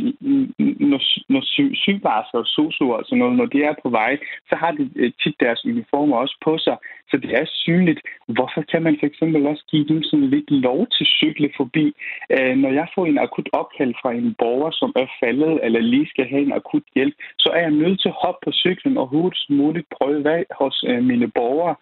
[0.90, 1.00] når,
[1.32, 4.70] når sy, sygeplejersker og sosuer og sådan noget, når de er på vej, så har
[4.70, 6.76] de øh, tit deres uniformer også på sig,
[7.10, 8.00] så det er synligt.
[8.36, 11.92] Hvorfor kan man for eksempel også give dem sådan lidt lov til at cykle forbi?
[12.34, 16.08] Øh, når jeg får en akut opkald fra en borger, som er faldet eller lige
[16.08, 19.06] skal have en akut hjælp, så er jeg nødt til at hoppe på cyklen og
[19.06, 21.74] hurtigst muligt prøve vej hos øh, mine borgere.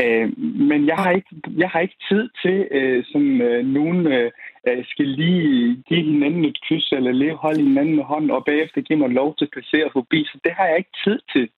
[0.00, 0.38] Øh,
[0.70, 4.06] men jeg har, ikke, jeg har ikke tid til øh, som øh, nogen...
[4.06, 4.30] Øh,
[4.68, 8.80] øh, skal lige give hinanden et kys, eller lige holde hinanden med hånden, og bagefter
[8.80, 10.24] give mig lov til at passere forbi.
[10.24, 11.48] Så det har jeg ikke tid til.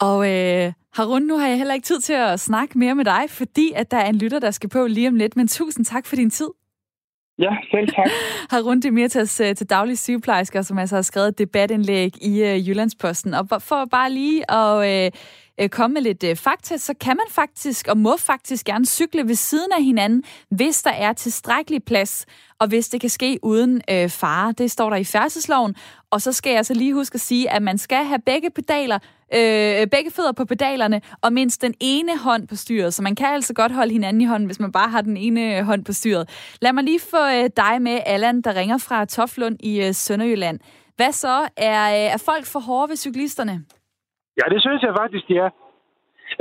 [0.00, 3.24] Og øh, Harun, nu har jeg heller ikke tid til at snakke mere med dig,
[3.28, 5.36] fordi at der er en lytter, der skal på lige om lidt.
[5.36, 6.48] Men tusind tak for din tid.
[7.38, 8.10] Ja, selv tak.
[8.52, 13.34] Harun Demirtas øh, til daglig sygeplejersker, som altså har skrevet et debatindlæg i uh, Jyllandsposten.
[13.34, 15.18] Og for bare lige at uh,
[15.60, 19.28] øh, komme med lidt øh, fakta, så kan man faktisk og må faktisk gerne cykle
[19.28, 22.26] ved siden af hinanden, hvis der er tilstrækkelig plads,
[22.58, 24.52] og hvis det kan ske uden øh, fare.
[24.52, 25.76] Det står der i færdselsloven.
[26.10, 28.98] Og så skal jeg så lige huske at sige, at man skal have begge pedaler,
[29.36, 32.94] øh, begge fødder på pedalerne, og mindst den ene hånd på styret.
[32.94, 35.58] Så man kan altså godt holde hinanden i hånden, hvis man bare har den ene
[35.58, 36.24] øh, hånd på styret.
[36.62, 40.58] Lad mig lige få øh, dig med, Allan, der ringer fra Toflund i øh, Sønderjylland.
[40.96, 41.36] Hvad så?
[41.56, 43.64] Er, øh, er folk for hårde ved cyklisterne?
[44.38, 45.50] Ja, det synes jeg faktisk, de er.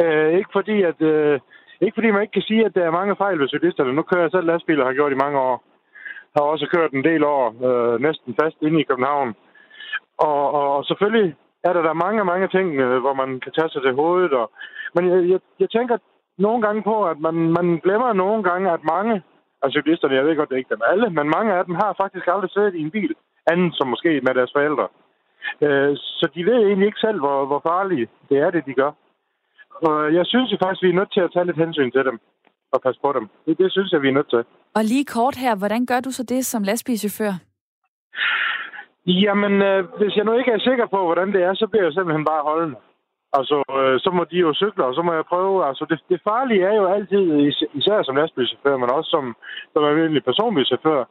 [0.02, 1.02] Øh, ikke fordi, at...
[1.02, 1.40] Øh,
[1.82, 3.94] ikke fordi man ikke kan sige, at der er mange fejl ved cyklisterne.
[3.94, 5.56] Nu kører jeg selv lastbiler og har gjort i mange år.
[6.36, 9.30] Har også kørt en del år, øh, næsten fast inde i København.
[10.18, 13.70] Og, og, og selvfølgelig er der der mange, mange ting, øh, hvor man kan tage
[13.70, 14.34] sig til hovedet.
[14.34, 14.52] Og,
[14.96, 15.98] men jeg, jeg, jeg tænker
[16.38, 19.24] nogle gange på, at man, man glemmer nogle gange, at mange
[19.64, 21.96] af cyklisterne, jeg ved godt, det er ikke dem alle, men mange af dem har
[21.98, 23.14] faktisk aldrig siddet i en bil,
[23.52, 24.88] anden som måske med deres forældre.
[25.66, 28.92] Øh, så de ved egentlig ikke selv, hvor, hvor farlige det er, det de gør.
[29.88, 32.20] Og jeg synes jo faktisk, vi er nødt til at tage lidt hensyn til dem
[32.74, 33.30] og passe på dem.
[33.46, 34.44] Det, det synes jeg, vi er nødt til.
[34.78, 37.34] Og lige kort her, hvordan gør du så det som lastbilchauffør?
[39.08, 41.94] Jamen, øh, hvis jeg nu ikke er sikker på, hvordan det er, så bliver jeg
[41.94, 42.78] simpelthen bare holdende.
[43.34, 45.66] Altså, øh, så må de jo cykle, og så må jeg prøve.
[45.68, 47.24] Altså, det, det farlige er jo altid,
[47.74, 49.36] især som lastbilchauffør, men også som,
[49.74, 51.04] som almindelig personbilchauffør.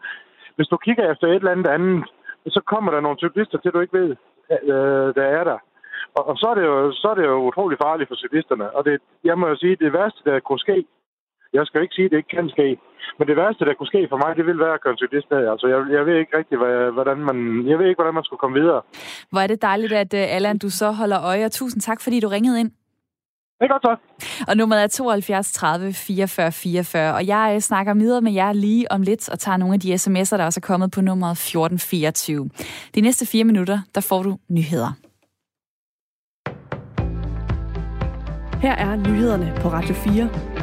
[0.57, 2.05] Hvis du kigger efter et eller andet andet,
[2.47, 4.11] så kommer der nogle cyklister til, du ikke ved,
[4.73, 5.59] øh, der er der.
[6.17, 8.77] Og, og så, er det jo, så er det jo utrolig farligt for cyklisterne.
[8.77, 10.85] Og det, jeg må jo sige, det værste, der kunne ske,
[11.59, 12.69] jeg skal ikke sige, at det ikke kan ske,
[13.19, 15.31] men det værste, der kunne ske for mig, det vil være at køre en cyklist
[15.39, 15.45] af.
[15.53, 16.57] Altså, jeg, jeg ved ikke rigtig,
[16.97, 17.37] hvordan man,
[17.71, 18.81] jeg ved ikke, hvordan man skulle komme videre.
[19.31, 22.21] Hvor er det dejligt, at uh, Allan, du så holder øje, og tusind tak, fordi
[22.21, 22.71] du ringede ind.
[23.59, 23.97] Det er godt så.
[24.49, 28.93] Og nummeret er 72 30 44 44, og jeg øh, snakker videre med jer lige
[28.93, 32.51] om lidt og tager nogle af de sms'er, der også er kommet på nummeret 1424.
[32.95, 34.93] De næste fire minutter, der får du nyheder.
[38.63, 40.56] Her er nyhederne på Radio 4.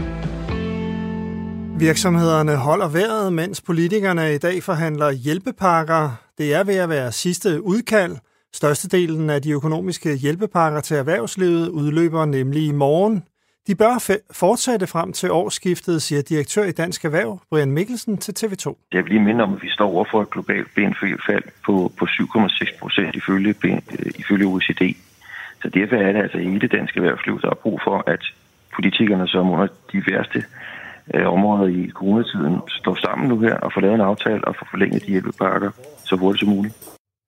[1.79, 6.09] Virksomhederne holder vejret, mens politikerne i dag forhandler hjælpepakker.
[6.37, 8.17] Det er ved at være sidste udkald.
[8.53, 13.23] Størstedelen af de økonomiske hjælpepakker til erhvervslivet udløber nemlig i morgen.
[13.67, 18.75] De bør fortsætte frem til årsskiftet, siger direktør i Dansk Erhverv, Brian Mikkelsen, til TV2.
[18.93, 22.79] Jeg vil lige minde om, at vi står overfor et globalt BNP-fald på, på 7,6
[22.79, 23.79] procent ifølge, øh,
[24.19, 24.95] ifølge OECD.
[25.61, 28.23] Så derfor er det altså hele det danske erhvervsliv, der har brug for, at
[28.75, 30.43] politikerne, som under de værste
[31.13, 34.67] øh, områder i coronatiden, står sammen nu her og får lavet en aftale og får
[34.71, 35.71] forlænget de hjælpepakker
[36.05, 36.75] så hurtigt som muligt.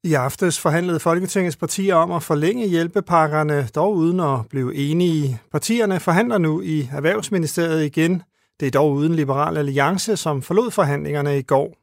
[0.03, 5.39] I aftes forhandlede Folketingets partier om at forlænge hjælpepakkerne, dog uden at blive enige.
[5.51, 8.21] Partierne forhandler nu i Erhvervsministeriet igen.
[8.59, 11.75] Det er dog uden Liberal Alliance, som forlod forhandlingerne i går.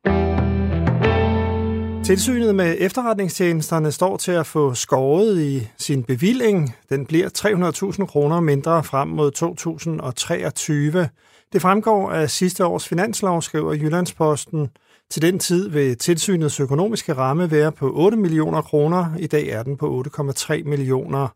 [2.04, 6.74] Tilsynet med efterretningstjenesterne står til at få skåret i sin bevilling.
[6.88, 7.28] Den bliver
[7.98, 11.08] 300.000 kroner mindre frem mod 2023.
[11.52, 14.70] Det fremgår af sidste års finanslov, skriver Jyllandsposten.
[15.10, 19.04] Til den tid vil tilsynets økonomiske ramme være på 8 millioner kroner.
[19.20, 21.28] I dag er den på 8,3 millioner.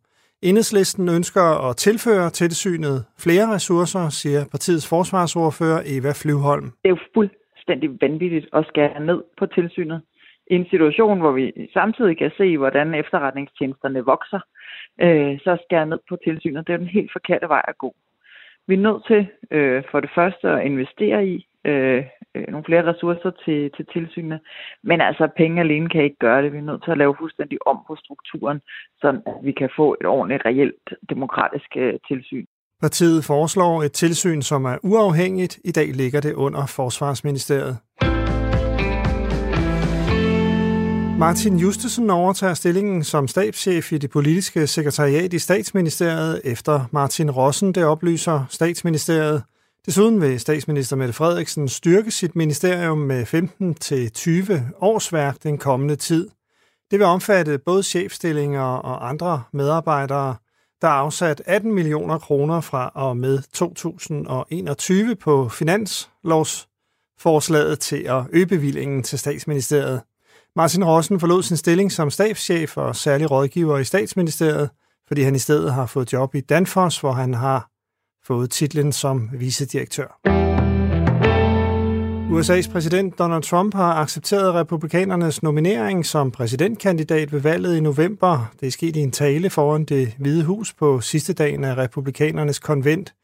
[0.42, 6.64] Enhedslisten ønsker at tilføre tilsynet flere ressourcer, siger partiets forsvarsordfører Eva Flyvholm.
[6.82, 10.00] Det er jo fuldstændig vanvittigt at skære ned på tilsynet
[10.50, 14.40] i en situation, hvor vi samtidig kan se, hvordan efterretningstjenesterne vokser,
[15.04, 16.66] øh, så skære ned på tilsynet.
[16.66, 17.94] Det er den helt forkerte vej at gå.
[18.68, 22.86] Vi er nødt til øh, for det første at investere i øh, øh, nogle flere
[22.90, 24.40] ressourcer til, til tilsynene,
[24.82, 26.52] men altså penge alene kan ikke gøre det.
[26.52, 28.60] Vi er nødt til at lave fuldstændig om på strukturen,
[29.00, 29.08] så
[29.42, 32.46] vi kan få et ordentligt, reelt demokratisk øh, tilsyn.
[32.80, 35.58] Partiet foreslår et tilsyn, som er uafhængigt.
[35.64, 37.76] I dag ligger det under Forsvarsministeriet.
[41.18, 47.72] Martin Justesen overtager stillingen som stabschef i det politiske sekretariat i statsministeriet efter Martin Rossen,
[47.72, 49.42] det oplyser statsministeriet.
[49.86, 56.28] Desuden vil statsminister Mette Frederiksen styrke sit ministerium med 15-20 årsværk den kommende tid.
[56.90, 60.36] Det vil omfatte både chefstillinger og andre medarbejdere.
[60.82, 68.46] Der er afsat 18 millioner kroner fra og med 2021 på finanslovsforslaget til at øge
[68.46, 70.00] bevillingen til statsministeriet.
[70.56, 74.70] Martin Rossen forlod sin stilling som stabschef og særlig rådgiver i statsministeriet,
[75.08, 77.70] fordi han i stedet har fået job i Danfoss, hvor han har
[78.26, 80.20] fået titlen som vicedirektør.
[82.30, 88.52] USA's præsident Donald Trump har accepteret republikanernes nominering som præsidentkandidat ved valget i november.
[88.60, 92.58] Det er sket i en tale foran det hvide hus på sidste dagen af republikanernes
[92.58, 93.14] konvent.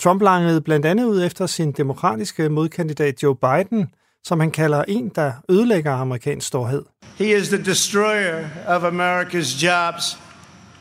[0.00, 3.88] Trump langede blandt andet ud efter sin demokratiske modkandidat Joe Biden,
[4.28, 6.82] som han kalder en, der ødelægger amerikansk storhed.
[7.18, 10.18] He is the destroyer of America's jobs,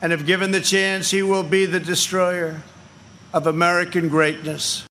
[0.01, 2.53] and if given the chance, he will be the destroyer
[3.33, 4.85] of American greatness.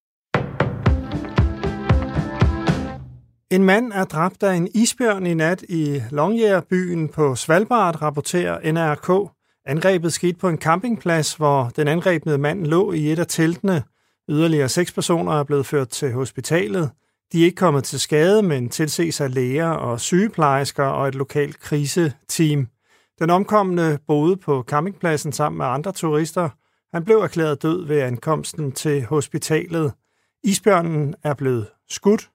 [3.51, 9.31] En mand er dræbt af en isbjørn i nat i Longyearbyen på Svalbard, rapporterer NRK.
[9.66, 13.83] Angrebet skete på en campingplads, hvor den angrebne mand lå i et af teltene.
[14.29, 16.90] Yderligere seks personer er blevet ført til hospitalet.
[17.33, 21.61] De er ikke kommet til skade, men tilses af læger og sygeplejersker og et lokalt
[21.61, 22.69] kriseteam.
[23.19, 26.49] Den omkomne boede på campingpladsen sammen med andre turister.
[26.95, 29.93] Han blev erklæret død ved ankomsten til hospitalet.
[30.45, 32.31] Isbjørnen er blevet skudt.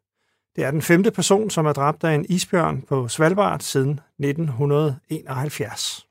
[0.56, 6.08] Det er den femte person, som er dræbt af en isbjørn på Svalbard siden 1971.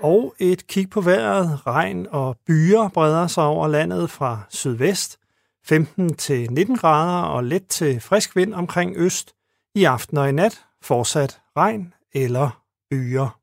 [0.00, 1.66] Og et kig på vejret.
[1.66, 5.18] Regn og byer breder sig over landet fra sydvest–
[5.68, 9.34] 15 til 19 grader og let til frisk vind omkring øst.
[9.74, 13.38] I aften og i nat fortsat regn eller byer.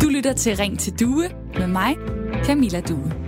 [0.00, 1.96] Du lytter til Ring til Due med mig,
[2.44, 3.23] Camilla Due.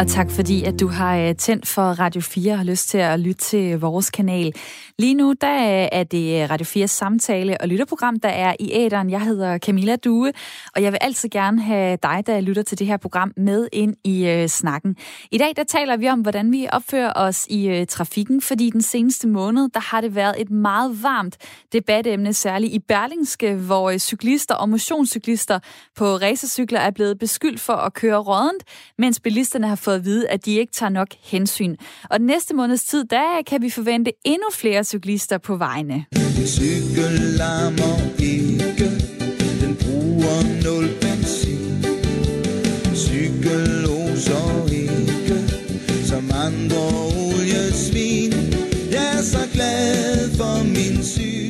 [0.00, 2.98] Og tak fordi, at du har øh, tændt for Radio 4 og har lyst til
[2.98, 4.52] at lytte til vores kanal.
[4.98, 8.70] Lige nu der øh, er det øh, Radio 4 samtale og lytterprogram, der er i
[8.72, 9.10] æderen.
[9.10, 10.32] Jeg hedder Camilla Due,
[10.76, 13.96] og jeg vil altid gerne have dig, der lytter til det her program, med ind
[14.04, 14.96] i øh, snakken.
[15.30, 18.82] I dag der taler vi om, hvordan vi opfører os i øh, trafikken, fordi den
[18.82, 21.36] seneste måned, der har det været et meget varmt
[21.72, 25.58] debatemne, særligt i Berlingske, hvor øh, cyklister og motionscyklister
[25.96, 28.64] på racercykler er blevet beskyldt for at køre rådent,
[28.98, 31.76] mens bilisterne har fået at vide, at de ikke tager nok hensyn.
[32.10, 36.04] Og den næste måneds tid, der kan vi forvente endnu flere cyklister på vejene.
[36.46, 37.40] Cykel
[38.18, 38.90] ikke,
[39.60, 41.84] den bruger nul benzin.
[42.94, 45.38] Cykelloser ikke
[46.04, 46.82] som andre
[47.34, 48.32] oliesvin.
[48.92, 51.41] Jeg er så glad for min cykel.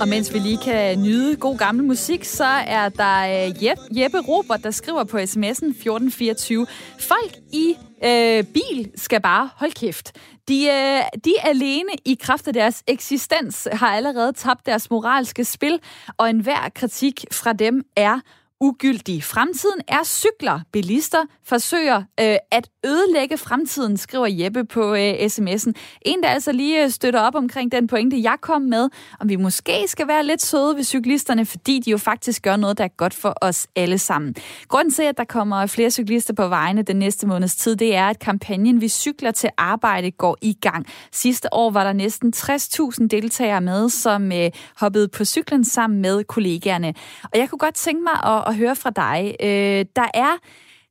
[0.00, 4.18] Og mens vi lige kan nyde god gammel musik, så er der øh, Jeppe, Jeppe
[4.18, 6.66] Robert, der skriver på sms'en 1424.
[6.98, 10.12] Folk i øh, bil skal bare holde kæft.
[10.48, 15.80] De, øh, de alene i kraft af deres eksistens har allerede tabt deres moralske spil,
[16.16, 18.20] og enhver kritik fra dem er
[18.60, 19.24] ugyldig.
[19.24, 20.60] Fremtiden er cykler.
[20.72, 25.72] Bilister forsøger øh, at ødelægge fremtiden, skriver Jeppe på øh, sms'en.
[26.02, 28.88] En, der altså lige øh, støtter op omkring den pointe, jeg kom med,
[29.20, 32.78] om vi måske skal være lidt søde ved cyklisterne, fordi de jo faktisk gør noget,
[32.78, 34.34] der er godt for os alle sammen.
[34.68, 38.06] Grunden til, at der kommer flere cyklister på vejene den næste måneds tid, det er,
[38.06, 40.86] at kampagnen Vi cykler til arbejde går i gang.
[41.12, 46.24] Sidste år var der næsten 60.000 deltagere med, som øh, hoppede på cyklen sammen med
[46.24, 46.94] kollegaerne.
[47.22, 49.36] Og jeg kunne godt tænke mig at, at høre fra dig.
[49.40, 50.38] Øh, der er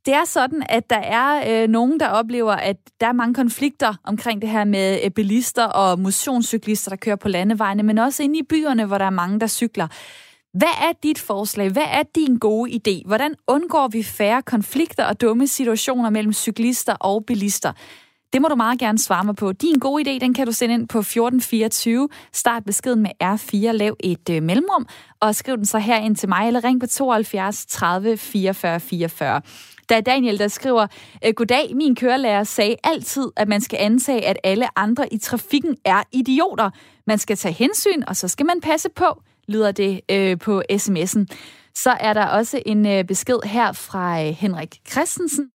[0.05, 3.93] det er sådan, at der er øh, nogen, der oplever, at der er mange konflikter
[4.03, 8.39] omkring det her med øh, bilister og motionscyklister, der kører på landevejene, men også inde
[8.39, 9.87] i byerne, hvor der er mange, der cykler.
[10.53, 11.69] Hvad er dit forslag?
[11.69, 13.07] Hvad er din gode idé?
[13.07, 17.71] Hvordan undgår vi færre konflikter og dumme situationer mellem cyklister og bilister?
[18.33, 19.51] Det må du meget gerne svare mig på.
[19.51, 22.09] Din gode idé, den kan du sende ind på 1424.
[22.33, 24.87] Start beskeden med R4, lav et øh, mellemrum,
[25.19, 29.41] og skriv den så her ind til mig, eller ring på 72 30 44 44.
[29.89, 30.87] Der er Daniel, der skriver,
[31.25, 35.77] øh, Goddag, min kørelærer sagde altid, at man skal antage, at alle andre i trafikken
[35.85, 36.69] er idioter.
[37.07, 41.25] Man skal tage hensyn, og så skal man passe på, lyder det øh, på sms'en.
[41.75, 45.49] Så er der også en øh, besked her fra øh, Henrik Christensen.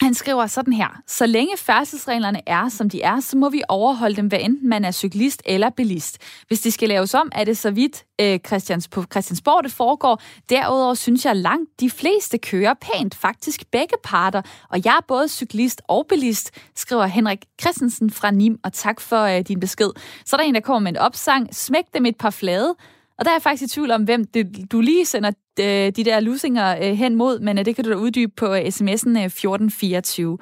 [0.00, 1.02] Han skriver sådan her.
[1.06, 4.84] Så længe færdselsreglerne er, som de er, så må vi overholde dem, hvad enten man
[4.84, 6.18] er cyklist eller bilist.
[6.48, 10.22] Hvis de skal laves om, er det så vidt øh, Christians, på Christiansborg det foregår.
[10.50, 14.42] Derudover synes jeg langt de fleste kører pænt, faktisk begge parter.
[14.70, 19.22] Og jeg er både cyklist og bilist, skriver Henrik Christensen fra Nim, og tak for
[19.22, 19.90] øh, din besked.
[20.24, 21.54] Så er der en, der kommer med en opsang.
[21.54, 22.74] Smæk dem et par flade.
[23.18, 26.04] Og der er jeg faktisk i tvivl om, hvem det, du lige sender øh, de
[26.04, 29.18] der lusinger øh, hen mod, men øh, det kan du da uddybe på øh, sms'en
[29.18, 30.38] øh, 1424.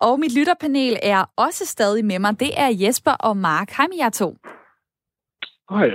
[0.00, 2.40] Og mit lytterpanel er også stadig med mig.
[2.40, 3.70] Det er Jesper og Mark.
[3.70, 4.36] Hej med jer to.
[5.70, 5.90] Hej.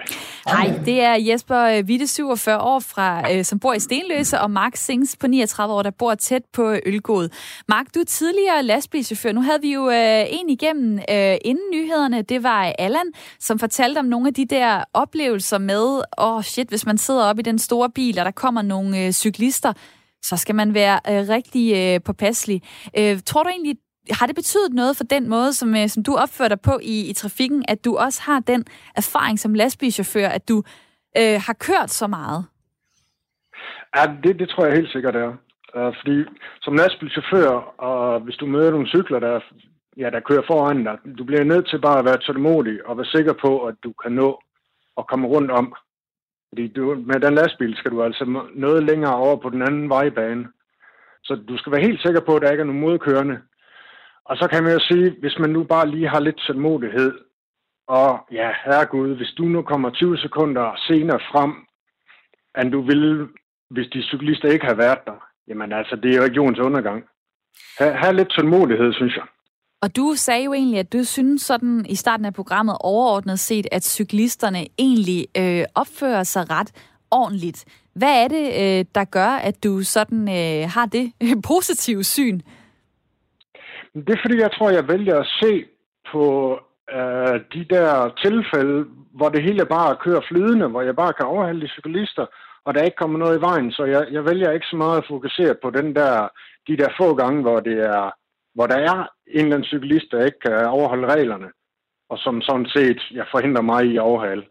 [0.48, 4.76] Hej, det er Jesper Witte, 47 år, fra, øh, som bor i Stenløse, og Mark
[4.76, 7.30] Sings på 39 år, der bor tæt på Ølgod.
[7.68, 9.32] Mark, du er tidligere lastbilchauffør.
[9.32, 12.22] Nu havde vi jo øh, en igennem øh, inden nyhederne.
[12.22, 16.70] Det var Allan, som fortalte om nogle af de der oplevelser med, åh oh shit,
[16.70, 19.74] hvis man sidder op i den store bil, og der kommer nogle øh, cyklister,
[20.24, 22.62] så skal man være øh, rigtig øh, påpasselig.
[22.98, 23.76] Øh, tror du egentlig,
[24.12, 27.10] har det betydet noget for den måde, som, øh, som du opfører dig på i,
[27.10, 30.64] i trafikken, at du også har den erfaring som lastbilchauffør, at du
[31.18, 32.46] øh, har kørt så meget?
[33.96, 35.32] Ja, det, det tror jeg helt sikkert er.
[35.78, 36.24] Uh, fordi
[36.62, 39.40] som lastbilchauffør, og hvis du møder nogle cykler, der,
[39.98, 43.06] ja, der kører foran dig, du bliver nødt til bare at være tålmodig og være
[43.06, 44.42] sikker på, at du kan nå
[44.98, 45.76] at komme rundt om.
[46.50, 50.48] Fordi du, med den lastbil skal du altså noget længere over på den anden vejbane.
[51.24, 53.38] Så du skal være helt sikker på, at der ikke er nogen modkørende.
[54.26, 57.12] Og så kan man jo sige, hvis man nu bare lige har lidt tålmodighed,
[57.88, 61.52] og ja, herregud, hvis du nu kommer 20 sekunder senere frem,
[62.60, 63.28] end du ville,
[63.70, 67.04] hvis de cyklister ikke har været der, jamen altså, det er jo ikke jordens undergang.
[67.80, 69.24] Ha, ha lidt tålmodighed, synes jeg.
[69.82, 73.68] Og du sagde jo egentlig, at du synes sådan i starten af programmet overordnet set,
[73.72, 76.72] at cyklisterne egentlig øh, opfører sig ret
[77.12, 77.66] ordentligt.
[77.96, 82.40] Hvad er det, øh, der gør, at du sådan øh, har det øh, positive syn?
[83.96, 85.66] Det er fordi, jeg tror, jeg vælger at se
[86.12, 86.26] på
[86.98, 88.86] øh, de der tilfælde,
[89.18, 92.26] hvor det hele bare kører flydende, hvor jeg bare kan overhale de cyklister,
[92.66, 93.72] og der ikke kommer noget i vejen.
[93.72, 96.28] Så jeg, jeg vælger ikke så meget at fokusere på den der,
[96.68, 98.12] de der få gange, hvor, det er,
[98.56, 101.50] hvor der er en eller anden cyklist, der ikke kan overholde reglerne,
[102.10, 104.44] og som sådan set jeg forhindrer mig i at overhale.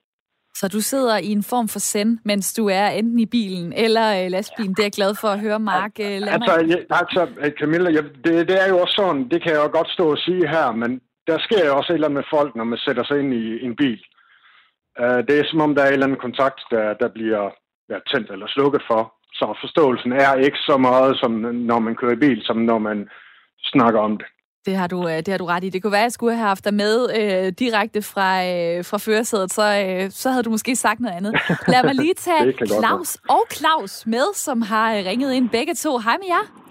[0.55, 4.25] Så du sidder i en form for send, mens du er enten i bilen eller
[4.25, 4.75] øh, lastbilen.
[4.75, 5.95] Det er jeg glad for at høre, Mark.
[6.01, 9.53] Øh, altså, ja, altså, øh, Camilla, jeg, det, det er jo også sådan, det kan
[9.53, 12.21] jeg jo godt stå og sige her, men der sker jo også et eller andet
[12.21, 14.01] med folk, når man sætter sig ind i, en bil.
[15.01, 17.51] Uh, det er som om, der er en eller andet kontakt, der, der bliver
[17.91, 19.03] ja, tændt eller slukket for.
[19.39, 21.33] Så forståelsen er ikke så meget, som
[21.71, 23.09] når man kører i bil, som når man
[23.73, 24.27] snakker om det.
[24.67, 25.69] Det har, du, øh, det har du ret i.
[25.69, 28.99] Det kunne være, at jeg skulle have haft dig med øh, direkte fra, øh, fra
[28.99, 31.35] førersædet, så, øh, så havde du måske sagt noget andet.
[31.69, 35.99] Lad mig lige tage Claus og Claus med, som har øh, ringet ind begge to.
[35.99, 36.63] Hej med jer.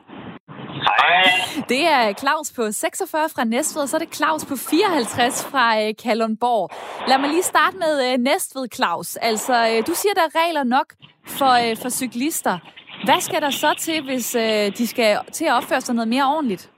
[0.68, 1.32] Hej.
[1.56, 1.66] Hej.
[1.70, 5.82] Det er Claus på 46 fra Næstved, og så er det Claus på 54 fra
[5.82, 6.70] øh, Kalundborg.
[7.08, 9.16] Lad mig lige starte med øh, Næstved, Claus.
[9.16, 10.94] Altså, øh, du siger, der er regler nok
[11.28, 12.58] for, øh, for cyklister.
[13.06, 16.26] Hvad skal der så til, hvis øh, de skal til at opføre sig noget mere
[16.26, 16.71] ordentligt?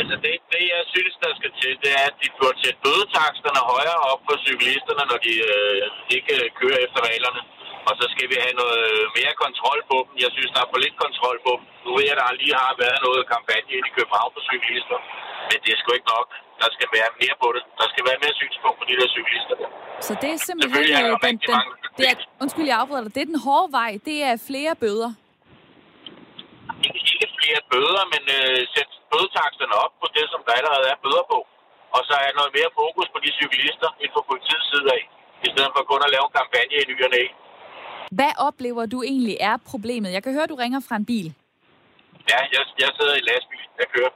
[0.00, 3.60] Altså det, det, jeg synes, der skal til, det er, at de får til bødetaksterne
[3.72, 5.80] højere op for cyklisterne, når de øh,
[6.16, 7.40] ikke kører efter reglerne.
[7.88, 8.84] Og så skal vi have noget
[9.18, 10.12] mere kontrol på dem.
[10.24, 11.64] Jeg synes, der er for lidt kontrol på dem.
[11.84, 14.98] Nu ved jeg, der lige har været noget kampagne i København for cyklister.
[15.48, 16.28] Men det er sgu ikke nok.
[16.62, 17.62] Der skal være mere på det.
[17.80, 19.54] Der skal være mere synspunkt på de der cyklister.
[19.60, 19.68] Der.
[20.08, 20.82] Så det er simpelthen...
[20.98, 21.72] Er øh, den, den, mange.
[21.98, 23.12] det er, undskyld, jeg afbryder dig.
[23.16, 23.90] Det er den hårde vej.
[24.08, 25.12] Det er flere bøder.
[26.86, 30.98] Ikke, ikke flere bøder, men øh, sæt bødetaksterne op på det, som der allerede er
[31.04, 31.38] bøder på.
[31.96, 35.02] Og så er noget mere fokus på de cyklister inden for politiets side af.
[35.46, 37.22] I stedet for kun at lave en kampagne i ny og næ.
[38.18, 40.08] Hvad oplever du egentlig er problemet?
[40.16, 41.28] Jeg kan høre, du ringer fra en bil.
[42.30, 43.66] Ja, jeg, jeg sidder i lastbil.
[43.80, 44.12] Jeg kører.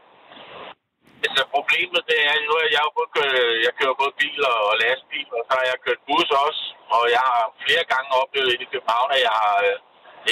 [1.27, 3.35] Altså problemet det er, nu er jeg jo både kørt,
[3.67, 6.63] jeg kører både bil og, og lastbil, og så har jeg kørt bus også.
[6.97, 9.77] Og jeg har flere gange oplevet i København, at jeg har øh,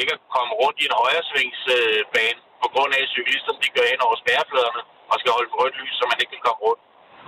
[0.00, 3.90] ikke at komme rundt i en højresvingsbane, øh, på grund af, at cyklisterne de kører
[3.92, 6.82] hen over spærrefladerne og skal holde for rødt lys, så man ikke kan komme rundt.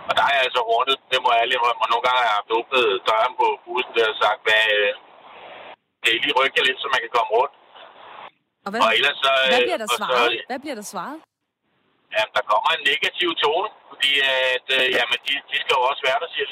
[0.09, 1.83] Og der er jeg altså rundet, det må jeg ærligt indrømme.
[1.85, 4.91] Og nogle gange har jeg haft åbnet døren på bussen der og sagt, hvad, øh,
[6.03, 7.55] det er lige rykker lidt, så man kan komme rundt.
[8.65, 10.31] Og hvad, Og ellers så, hvad øh, bliver der og så- svaret?
[10.51, 11.19] Hvad bliver der svaret?
[12.15, 16.03] Jamen, der kommer en negativ tone, fordi at, øh, jamen, de, de skal jo også
[16.09, 16.49] være der, siger.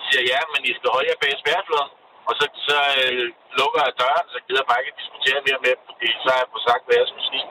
[0.00, 1.90] De siger, ja, men I skal holde jer bag spærrefladen.
[2.28, 3.24] Og så, så øh,
[3.58, 6.40] lukker jeg døren, så gider jeg bare ikke diskutere mere med dem, fordi så har
[6.42, 7.46] jeg fået sagt, hvad jeg skulle sige.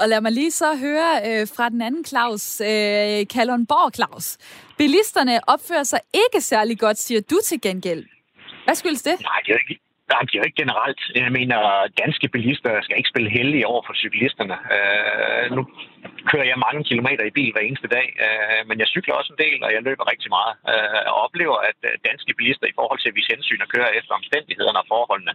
[0.00, 4.26] Og lad mig lige så høre øh, fra den anden Claus, øh, Kalundborg Claus.
[4.78, 8.04] Bilisterne opfører sig ikke særlig godt, siger du til gengæld.
[8.64, 9.16] Hvad skyldes det?
[9.20, 9.81] Nej, det er ikke,
[10.12, 11.00] nej, det er jo ikke generelt.
[11.14, 11.58] Jeg mener,
[12.02, 14.56] danske bilister skal ikke spille heldige over for cyklisterne.
[14.76, 15.62] Øh, nu
[16.30, 19.42] kører jeg mange kilometer i bil hver eneste dag, øh, men jeg cykler også en
[19.44, 20.54] del, og jeg løber rigtig meget.
[20.72, 23.90] Øh, og oplever, at øh, danske bilister i forhold til at vise hensyn og køre
[23.98, 25.34] efter omstændighederne og forholdene,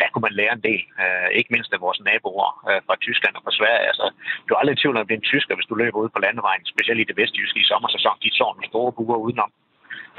[0.00, 0.82] der kunne man lære en del.
[1.02, 3.88] Øh, ikke mindst af vores naboer øh, fra Tyskland og fra Sverige.
[3.90, 4.06] Altså,
[4.46, 6.14] du er aldrig i tvivl om, at det er en tysker, hvis du løber ude
[6.14, 8.22] på landevejen, specielt i det vestjyske i sommersæson.
[8.24, 9.50] De står nogle store buer udenom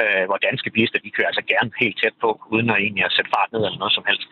[0.03, 3.15] øh, hvor danske bilister, de kører altså gerne helt tæt på, uden at egentlig at
[3.15, 4.27] sætte fart ned eller noget som helst.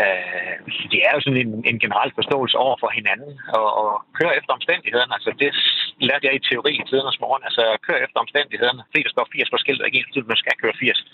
[0.00, 0.54] Øh,
[0.92, 4.52] det er jo sådan en, en generel forståelse over for hinanden, og, og køre efter
[4.58, 5.12] omstændighederne.
[5.16, 5.50] Altså, det
[6.08, 7.42] lærte jeg i teori i tidernes morgen.
[7.48, 8.82] Altså, køre efter omstændighederne.
[8.90, 11.04] Fordi der står 80 på skiltet, ikke ens man skal køre 80.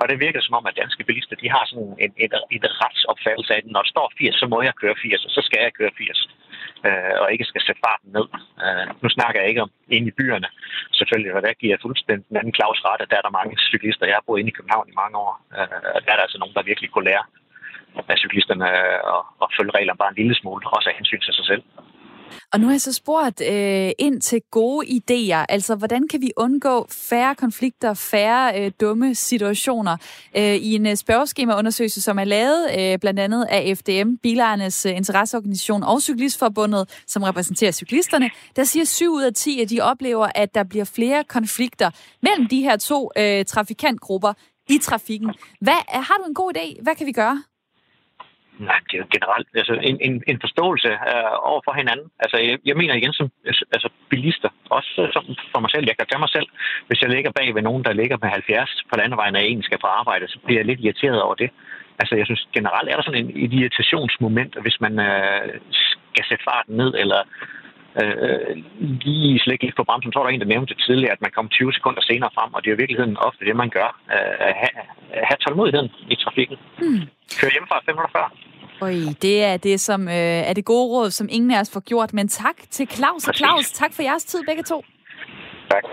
[0.00, 3.52] Og det virker som om, at danske bilister, de har sådan en, et, et retsopfattelse
[3.54, 5.72] af, at når der står 80, så må jeg køre 80, og så skal jeg
[5.78, 6.28] køre 80
[6.86, 8.26] øh, og ikke skal sætte farten ned.
[8.64, 10.48] Øh, nu snakker jeg ikke om inde i byerne,
[10.98, 13.54] selvfølgelig, og der giver jeg fuldstændig en anden Claus ret, at der er der mange
[13.70, 14.06] cyklister.
[14.06, 16.38] Jeg har boet inde i København i mange år, øh, og der er der altså
[16.38, 17.24] nogen, der virkelig kunne lære
[18.08, 18.66] af cyklisterne
[19.14, 21.62] og, og følge reglerne bare en lille smule, også af hensyn til sig selv.
[22.52, 25.44] Og nu har jeg så spurgt øh, ind til gode idéer.
[25.48, 29.96] Altså, hvordan kan vi undgå færre konflikter, færre øh, dumme situationer?
[30.36, 34.96] Øh, I en øh, spørgeskemaundersøgelse, som er lavet øh, blandt andet af FDM, Bilejernes øh,
[34.96, 40.28] Interesseorganisation og Cyklistforbundet, som repræsenterer cyklisterne, der siger 7 ud af 10, at de oplever,
[40.34, 41.90] at der bliver flere konflikter
[42.22, 44.32] mellem de her to øh, trafikantgrupper
[44.68, 45.34] i trafikken.
[45.60, 46.82] Hvad, har du en god idé?
[46.82, 47.42] Hvad kan vi gøre?
[48.68, 52.08] Nej, det er jo generelt altså en, en, en forståelse øh, uh, over for hinanden.
[52.24, 53.26] Altså, jeg, jeg mener igen som
[53.74, 56.48] altså, bilister, også som for mig selv, jeg kan tage mig selv,
[56.86, 59.78] hvis jeg ligger bag ved nogen, der ligger med 70 på landevejen, og en skal
[59.78, 61.50] på arbejde, så bliver jeg lidt irriteret over det.
[62.00, 65.42] Altså, jeg synes generelt er der sådan en, et irritationsmoment, hvis man uh,
[66.12, 67.20] skal sætte farten ned, eller
[68.00, 68.52] øh,
[69.06, 70.12] lige slække lidt på bremsen.
[70.12, 72.60] Så var der en, der nævnte tidligere, at man kom 20 sekunder senere frem, og
[72.60, 73.88] det er i virkeligheden ofte det, man gør.
[74.14, 74.74] Øh, have,
[75.28, 76.56] have tålmodigheden i trafikken.
[76.80, 77.02] Hmm.
[77.38, 78.26] Kør hjemmefra 5 minutter før.
[78.86, 81.80] Oj, det er det, som øh, er det gode råd, som ingen af os får
[81.80, 82.12] gjort.
[82.12, 83.66] Men tak til Claus og Claus.
[83.72, 84.84] Tak for jeres tid, begge to.
[85.70, 85.84] Tak.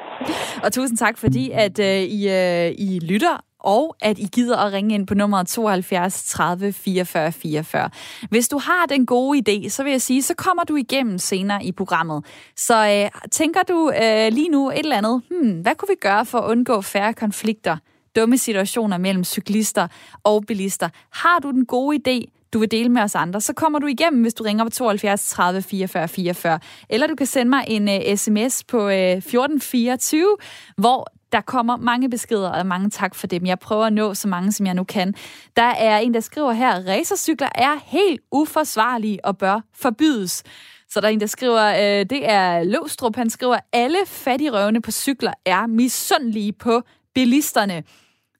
[0.64, 4.72] Og tusind tak, fordi at øh, I, øh, I lytter og at I gider at
[4.72, 7.90] ringe ind på nummeret 72 30 44 44.
[8.30, 11.64] Hvis du har den gode idé, så vil jeg sige, så kommer du igennem senere
[11.64, 12.24] i programmet.
[12.56, 16.26] Så øh, tænker du øh, lige nu et eller andet, hmm, hvad kunne vi gøre
[16.26, 17.76] for at undgå færre konflikter,
[18.16, 19.88] dumme situationer mellem cyklister
[20.24, 20.88] og bilister?
[21.10, 24.22] Har du den gode idé, du vil dele med os andre, så kommer du igennem,
[24.22, 26.58] hvis du ringer på 72 30 44 44.
[26.88, 30.36] Eller du kan sende mig en øh, uh, sms på øh, uh, 1424,
[30.76, 33.46] hvor der kommer mange beskeder, og mange tak for dem.
[33.46, 35.14] Jeg prøver at nå så mange, som jeg nu kan.
[35.56, 40.42] Der er en, der skriver her, racercykler er helt uforsvarlige og bør forbydes.
[40.88, 44.90] Så der er en, der skriver, øh, det er Låstrup, han skriver, alle fattigrøvne på
[44.90, 46.82] cykler er misundelige på
[47.14, 47.82] bilisterne.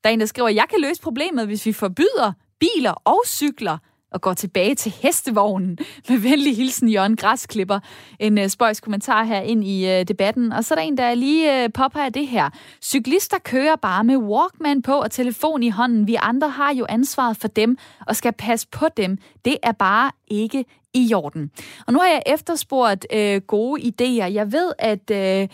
[0.04, 3.78] Der er en, der skriver, jeg kan løse problemet, hvis vi forbyder biler og cykler
[4.14, 5.78] og går tilbage til hestevognen.
[6.08, 7.80] Med venlig hilsen, Jørgen Græsklipper.
[8.18, 10.52] En uh, spøjs kommentar her ind i uh, debatten.
[10.52, 12.50] Og så er der en, der lige øh, uh, påpeger det her.
[12.82, 16.06] Cyklister kører bare med Walkman på og telefon i hånden.
[16.06, 19.18] Vi andre har jo ansvaret for dem og skal passe på dem.
[19.44, 21.50] Det er bare ikke i orden.
[21.86, 24.26] Og nu har jeg efterspurgt uh, gode idéer.
[24.26, 25.48] Jeg ved, at uh,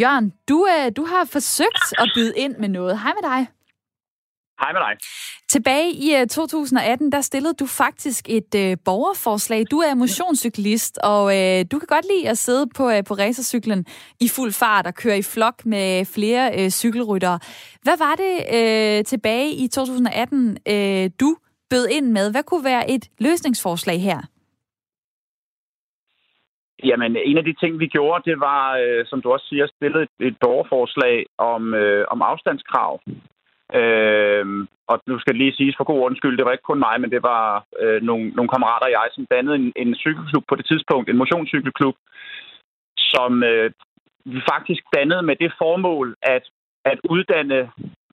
[0.00, 3.00] Jørgen, du, uh, du har forsøgt at byde ind med noget.
[3.00, 3.46] Hej med dig.
[4.62, 4.94] Hej med dig.
[5.54, 9.60] Tilbage i 2018, øh, der stillede du faktisk et øh, borgerforslag.
[9.70, 13.80] Du er motionscyklist, og øh, du kan godt lide at sidde på, øh, på racercyklen
[14.20, 17.38] i fuld fart og køre i flok med flere øh, cykelryttere.
[17.86, 21.28] Hvad var det øh, tilbage i 2018, øh, du
[21.70, 22.26] bød ind med?
[22.32, 24.20] Hvad kunne være et løsningsforslag her?
[26.84, 30.02] Jamen, en af de ting, vi gjorde, det var, øh, som du også siger, stillet
[30.02, 33.00] et, et borgerforslag om, øh, om afstandskrav
[33.80, 37.00] Øh, og nu skal det lige siges for god undskyld, det var ikke kun mig,
[37.00, 40.54] men det var øh, nogle, nogle kammerater og jeg, som dannede en, en cykelklub på
[40.54, 41.96] det tidspunkt, en motionscykelklub,
[42.96, 43.70] som øh,
[44.24, 46.44] vi faktisk dannede med det formål at,
[46.84, 47.70] at uddanne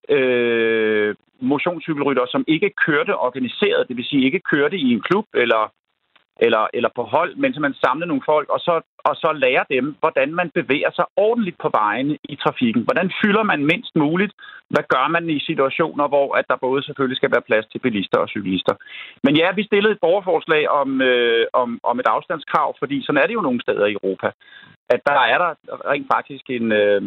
[0.10, 5.72] øh, motionscykelrytter, som ikke kørte organiseret, det vil sige ikke kørte i en klub eller
[6.46, 9.66] eller, eller på hold, men så man samler nogle folk, og så, og så lærer
[9.76, 12.82] dem, hvordan man bevæger sig ordentligt på vejene i trafikken.
[12.84, 14.34] Hvordan fylder man mindst muligt?
[14.74, 18.18] Hvad gør man i situationer, hvor at der både selvfølgelig skal være plads til bilister
[18.18, 18.76] og cyklister?
[19.24, 23.28] Men ja, vi stillede et borgerforslag om, øh, om, om et afstandskrav, fordi sådan er
[23.28, 24.32] det jo nogle steder i Europa,
[24.90, 25.52] at der er der
[25.92, 27.02] rent faktisk en, øh,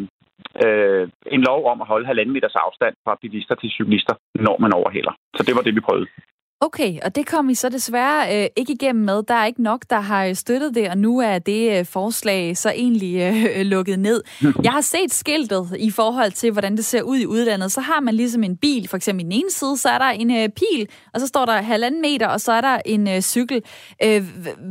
[0.65, 4.73] øh, en lov om at holde halvanden meters afstand fra bilister til cyklister, når man
[4.73, 5.15] overhælder.
[5.37, 6.07] Så det var det, vi prøvede.
[6.65, 9.23] Okay, og det kom I så desværre øh, ikke igennem med.
[9.23, 12.71] Der er ikke nok, der har støttet det, og nu er det øh, forslag så
[12.71, 14.23] egentlig øh, lukket ned.
[14.65, 17.73] Jeg har set skiltet i forhold til, hvordan det ser ud i udlandet.
[17.73, 20.05] Så har man ligesom en bil, for eksempel i den ene side, så er der
[20.05, 23.21] en øh, pil, og så står der halvanden meter, og så er der en øh,
[23.21, 23.63] cykel.
[24.03, 24.25] Øh,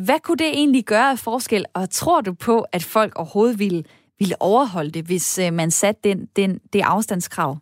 [0.05, 3.83] hvad kunne det egentlig gøre af forskel, og tror du på, at folk overhovedet ville,
[4.19, 7.57] ville overholde det, hvis øh, man satte den, den, det afstandskrav?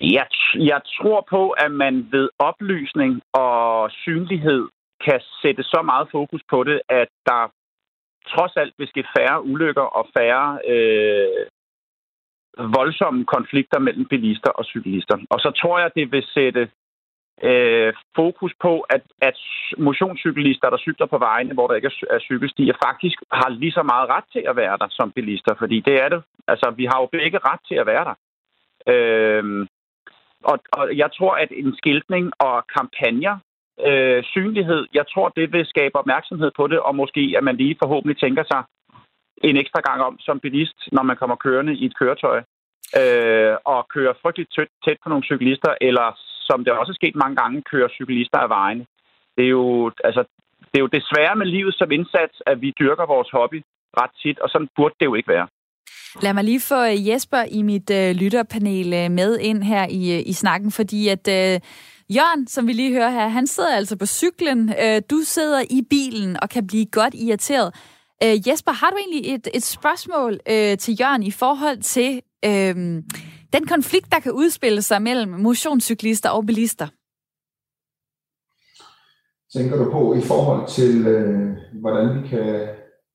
[0.00, 4.68] Jeg, jeg tror på, at man ved oplysning og synlighed
[5.04, 7.52] kan sætte så meget fokus på det, at der
[8.28, 11.46] trods alt vil ske færre ulykker og færre øh,
[12.78, 15.16] voldsomme konflikter mellem bilister og cyklister.
[15.30, 16.70] Og så tror jeg, det vil sætte
[17.42, 19.38] øh, fokus på, at, at
[19.78, 24.08] motionscyklister, der cykler på vejene, hvor der ikke er cykelstier, faktisk har lige så meget
[24.08, 26.22] ret til at være der som bilister, fordi det er det.
[26.48, 28.16] Altså, vi har jo begge ret til at være der.
[28.92, 29.66] Øh,
[30.50, 33.36] og, og jeg tror, at en skiltning og kampagner,
[33.88, 37.76] øh, synlighed, jeg tror, det vil skabe opmærksomhed på det, og måske, at man lige
[37.82, 38.62] forhåbentlig tænker sig
[39.48, 42.38] en ekstra gang om som bilist, når man kommer kørende i et køretøj,
[43.00, 46.06] øh, og kører frygteligt tæt, tæt på nogle cyklister, eller
[46.48, 48.86] som det også er sket mange gange, kører cyklister af vejen.
[49.36, 50.24] Det er jo, altså,
[50.70, 53.62] det er jo desværre med livet som indsats, at vi dyrker vores hobby
[54.00, 55.48] ret tit, og sådan burde det jo ikke være.
[56.22, 60.18] Lad mig lige få øh, Jesper i mit øh, lytterpanel øh, med ind her i,
[60.18, 61.60] øh, i snakken, fordi at øh,
[62.10, 64.74] Jørgen, som vi lige hører her, han sidder altså på cyklen.
[64.82, 67.74] Øh, du sidder i bilen og kan blive godt irriteret.
[68.22, 72.74] Øh, Jesper, har du egentlig et, et spørgsmål øh, til Jørgen i forhold til øh,
[73.52, 76.88] den konflikt, der kan udspille sig mellem motionscyklister og bilister?
[79.54, 82.68] Tænker du på i forhold til, øh, hvordan vi kan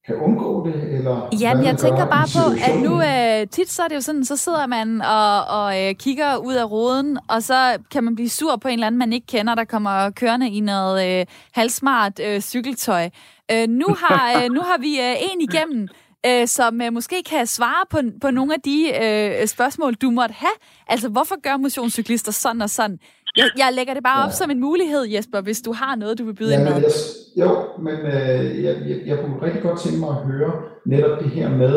[0.10, 0.97] kan undgå det?
[0.97, 4.26] Eller ja, jeg tænker bare på, at nu øh, tit så er det jo sådan,
[4.26, 8.30] så sidder man og, og øh, kigger ud af roden, og så kan man blive
[8.30, 12.20] sur på en eller anden, man ikke kender, der kommer kørende i noget øh, halvsmart
[12.24, 13.10] øh, cykeltøj.
[13.51, 15.88] Øh, nu, har, øh, nu har vi øh, en igennem,
[16.26, 20.36] øh, som øh, måske kan svare på, på nogle af de øh, spørgsmål, du måtte
[20.38, 20.57] have.
[20.88, 22.99] Altså, hvorfor gør motionscyklister sådan og sådan?
[23.38, 24.26] Jeg, jeg lægger det bare ja.
[24.26, 26.74] op som en mulighed, Jesper, hvis du har noget, du vil byde ja, ind med.
[26.74, 27.50] Jeg, jo,
[27.80, 30.52] men øh, jeg, jeg, jeg kunne rigtig godt tænke mig at høre
[30.86, 31.76] netop det her med,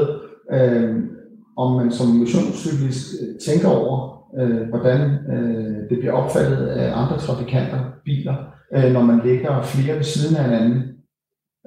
[0.53, 0.97] øh,
[1.57, 3.95] om man som motionscyklist øh, tænker over,
[4.41, 5.01] øh, hvordan
[5.33, 8.37] øh, det bliver opfattet af andre trafikanter, biler,
[8.75, 10.83] øh, når man ligger flere ved siden af hinanden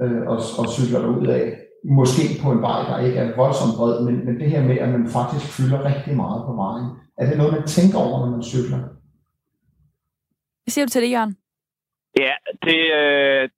[0.01, 1.57] øh, og, og cykler derud af.
[1.89, 4.89] Måske på en vej, der ikke er voldsomt bred, men, men det her med, at
[4.89, 6.87] man faktisk fylder rigtig meget på vejen.
[7.17, 8.79] Er det noget, man tænker over, når man cykler?
[10.65, 11.37] Hvad siger du til det, Jørgen?
[12.23, 12.33] Ja,
[12.67, 13.49] det, øh,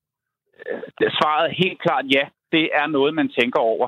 [0.99, 2.23] det svaret er helt klart ja.
[2.51, 3.87] Det er noget, man tænker over.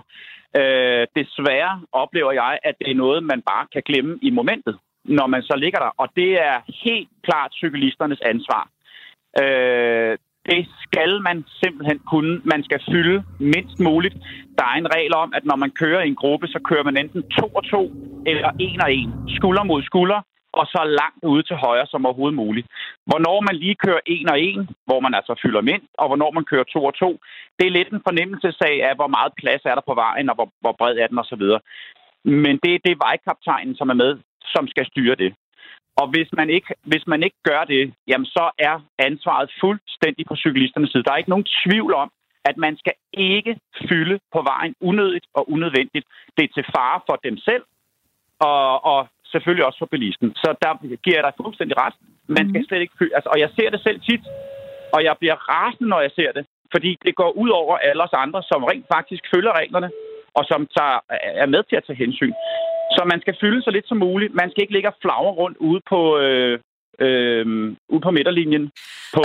[0.59, 5.27] Øh, desværre oplever jeg, at det er noget, man bare kan glemme i momentet, når
[5.27, 5.91] man så ligger der.
[5.97, 6.55] Og det er
[6.85, 8.63] helt klart cyklisternes ansvar.
[9.41, 10.17] Øh,
[10.49, 12.41] det skal man simpelthen kunne.
[12.43, 14.15] Man skal fylde mindst muligt.
[14.57, 16.97] Der er en regel om, at når man kører i en gruppe, så kører man
[16.97, 17.91] enten to og to
[18.25, 19.11] eller en og en.
[19.37, 20.21] Skulder mod skulder
[20.53, 22.67] og så langt ude til højre som overhovedet muligt.
[23.05, 26.45] Hvornår man lige kører en og en, hvor man altså fylder mindst, og hvornår man
[26.51, 27.19] kører to og to,
[27.59, 30.49] det er lidt en fornemmelsesag af, hvor meget plads er der på vejen, og hvor,
[30.61, 31.45] hvor bred er den osv.
[32.23, 34.11] Men det det er vejkaptajnen, som er med,
[34.53, 35.33] som skal styre det.
[36.01, 40.35] Og hvis man ikke, hvis man ikke gør det, jamen så er ansvaret fuldstændig på
[40.35, 41.03] cyklisternes side.
[41.03, 42.11] Der er ikke nogen tvivl om,
[42.45, 46.05] at man skal ikke fylde på vejen unødigt og unødvendigt.
[46.37, 47.63] Det er til fare for dem selv,
[48.39, 50.29] og, og selvfølgelig også for bilisten.
[50.43, 50.71] Så der
[51.03, 51.95] giver jeg dig fuldstændig ret.
[52.37, 53.15] Man skal slet ikke fylde.
[53.17, 54.23] Altså, og jeg ser det selv tit,
[54.95, 56.45] og jeg bliver rasende, når jeg ser det.
[56.73, 59.89] Fordi det går ud over alle os andre, som rent faktisk følger reglerne,
[60.37, 60.99] og som tager,
[61.43, 62.33] er med til at tage hensyn.
[62.95, 64.33] Så man skal fylde så lidt som muligt.
[64.33, 66.59] Man skal ikke ligge og flagre rundt ude på, øh,
[67.05, 67.45] øh,
[67.89, 68.71] ude på midterlinjen
[69.13, 69.21] på,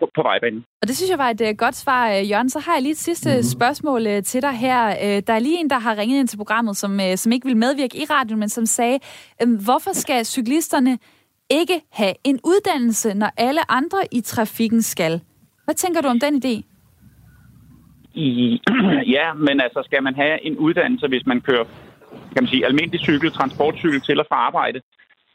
[0.00, 0.64] på, på vejbanen.
[0.82, 2.50] Og det synes jeg var et uh, godt svar, uh, Jørgen.
[2.50, 3.42] Så har jeg lige et sidste mm-hmm.
[3.42, 4.86] spørgsmål uh, til dig her.
[4.86, 7.46] Uh, der er lige en, der har ringet ind til programmet, som, uh, som ikke
[7.46, 8.98] vil medvirke i radioen, men som sagde,
[9.42, 10.98] uh, hvorfor skal cyklisterne
[11.50, 15.20] ikke have en uddannelse, når alle andre i trafikken skal?
[15.64, 16.62] Hvad tænker du om den idé?
[18.14, 18.60] I,
[19.16, 21.64] ja, men altså skal man have en uddannelse, hvis man kører
[22.34, 24.80] kan man sige, almindelig cykel, transportcykel til og fra arbejde?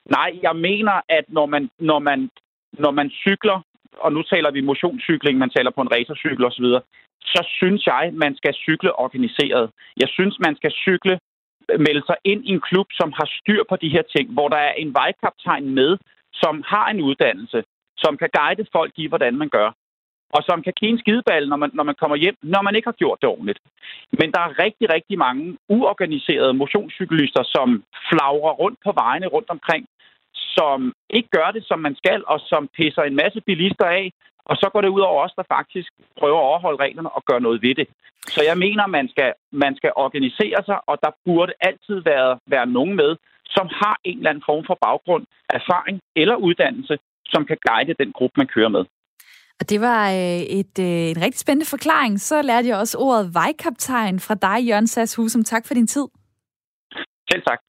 [0.06, 2.30] Nej, jeg mener, at når man, når man,
[2.74, 3.62] når man cykler,
[4.04, 6.68] og nu taler vi motionscykling, man taler på en racercykel osv.,
[7.34, 9.70] så synes jeg, man skal cykle organiseret.
[9.98, 11.20] Jeg synes, man skal cykle,
[11.72, 14.48] øh, melde sig ind i en klub, som har styr på de her ting, hvor
[14.50, 15.98] der er en vejkaptajn med,
[16.34, 17.64] som har en uddannelse,
[17.98, 19.70] som kan guide folk i, hvordan man gør
[20.36, 22.88] og som kan give en skideball, når man, når man kommer hjem, når man ikke
[22.92, 23.60] har gjort det ordentligt.
[24.20, 29.86] Men der er rigtig, rigtig mange uorganiserede motionscyklister, som flagrer rundt på vejene rundt omkring,
[30.58, 34.12] som ikke gør det, som man skal, og som pisser en masse bilister af,
[34.50, 35.90] og så går det ud over os, der faktisk
[36.20, 37.88] prøver at overholde reglerne og gøre noget ved det.
[38.36, 42.68] Så jeg mener, man skal, man skal organisere sig, og der burde altid være, være
[42.68, 43.12] nogen med,
[43.46, 48.12] som har en eller anden form for baggrund, erfaring eller uddannelse, som kan guide den
[48.12, 48.84] gruppe, man kører med.
[49.60, 52.20] Og det var øh, et, øh, en rigtig spændende forklaring.
[52.20, 55.44] Så lærte jeg også ordet vejkaptajn fra dig, Jørgen Sass Husum.
[55.44, 56.08] Tak for din tid.
[57.32, 57.60] Selv tak.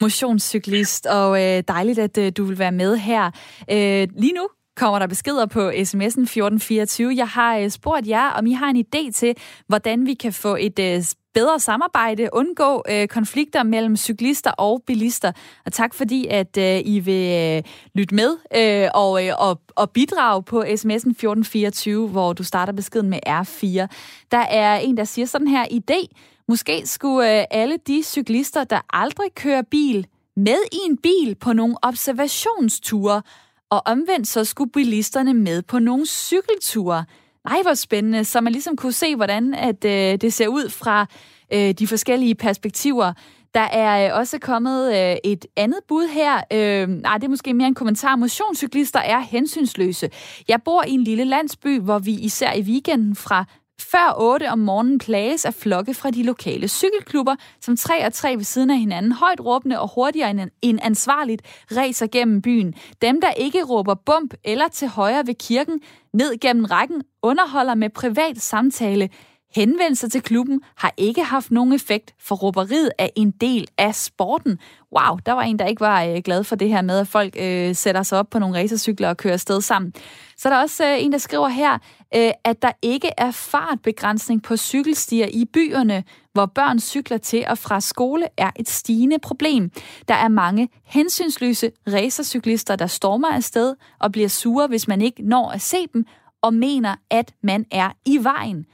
[0.00, 3.30] Motionscyklist, og øh, dejligt, at øh, du vil være med her.
[3.70, 7.14] Øh, lige nu kommer der beskeder på sms'en 1424.
[7.16, 9.34] Jeg har øh, spurgt jer, om I har en idé til,
[9.66, 11.02] hvordan vi kan få et øh,
[11.34, 15.32] bedre samarbejde, undgå øh, konflikter mellem cyklister og bilister.
[15.66, 17.62] Og tak fordi, at øh, I vil øh,
[17.94, 23.10] lytte med øh, og, øh, og, og bidrage på sms'en 1424, hvor du starter beskeden
[23.10, 23.86] med R4.
[24.30, 26.06] Der er en, der siger sådan her idé.
[26.48, 31.52] Måske skulle øh, alle de cyklister, der aldrig kører bil, med i en bil på
[31.52, 33.22] nogle observationsture,
[33.70, 37.04] og omvendt så skulle bilisterne med på nogle cykelture.
[37.44, 41.06] Nej, hvor spændende, så man ligesom kunne se, hvordan at, øh, det ser ud fra
[41.52, 43.12] øh, de forskellige perspektiver.
[43.54, 46.40] Der er øh, også kommet øh, et andet bud her.
[46.52, 48.16] Øh, nej, det er måske mere en kommentar.
[48.16, 50.10] Motionscyklister er hensynsløse.
[50.48, 53.44] Jeg bor i en lille landsby, hvor vi især i weekenden fra
[53.80, 58.36] før 8 om morgenen plages af flokke fra de lokale cykelklubber, som tre og tre
[58.36, 61.42] ved siden af hinanden, højt råbende og hurtigere end ansvarligt,
[61.76, 62.74] racer gennem byen.
[63.02, 65.80] Dem, der ikke råber bump eller til højre ved kirken,
[66.12, 69.08] ned gennem rækken, underholder med privat samtale.
[69.56, 74.58] Henvendelser til klubben har ikke haft nogen effekt, for råberiet er en del af sporten.
[74.96, 77.36] Wow, der var en, der ikke var øh, glad for det her med, at folk
[77.38, 79.92] øh, sætter sig op på nogle racercykler og kører afsted sammen.
[80.36, 81.72] Så er der også øh, en, der skriver her,
[82.14, 87.58] øh, at der ikke er fartbegrænsning på cykelstier i byerne, hvor børn cykler til og
[87.58, 89.70] fra skole, er et stigende problem.
[90.08, 95.50] Der er mange hensynsløse racercyklister, der stormer afsted og bliver sure, hvis man ikke når
[95.50, 96.04] at se dem,
[96.42, 98.66] og mener, at man er i vejen.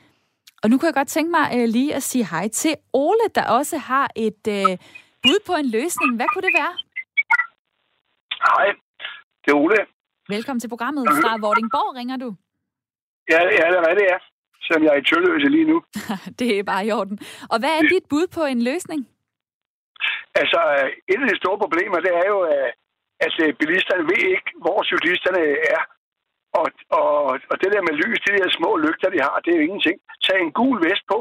[0.63, 3.45] Og nu kunne jeg godt tænke mig øh, lige at sige hej til Ole, der
[3.59, 4.73] også har et øh,
[5.23, 6.11] bud på en løsning.
[6.19, 6.75] Hvad kunne det være?
[8.49, 8.67] Hej,
[9.43, 9.81] det er Ole.
[10.29, 11.05] Velkommen til programmet.
[11.23, 12.29] Fra Vordingborg ringer du.
[13.33, 14.19] Ja, ja det er rigtigt, ja.
[14.65, 15.77] Selvom jeg er i Tølløse lige nu.
[16.39, 17.19] det er bare i orden.
[17.53, 19.01] Og hvad er dit bud på en løsning?
[20.41, 20.61] Altså,
[21.13, 22.39] et af de store problemer, det er jo,
[23.25, 25.43] at bilisterne ved ikke, hvor cyklisterne
[25.75, 25.83] er.
[26.59, 26.67] Og,
[26.99, 27.13] og,
[27.51, 29.97] og det der med lys, de der små lygter, de har, det er jo ingenting.
[30.27, 31.21] Tag en gul vest på,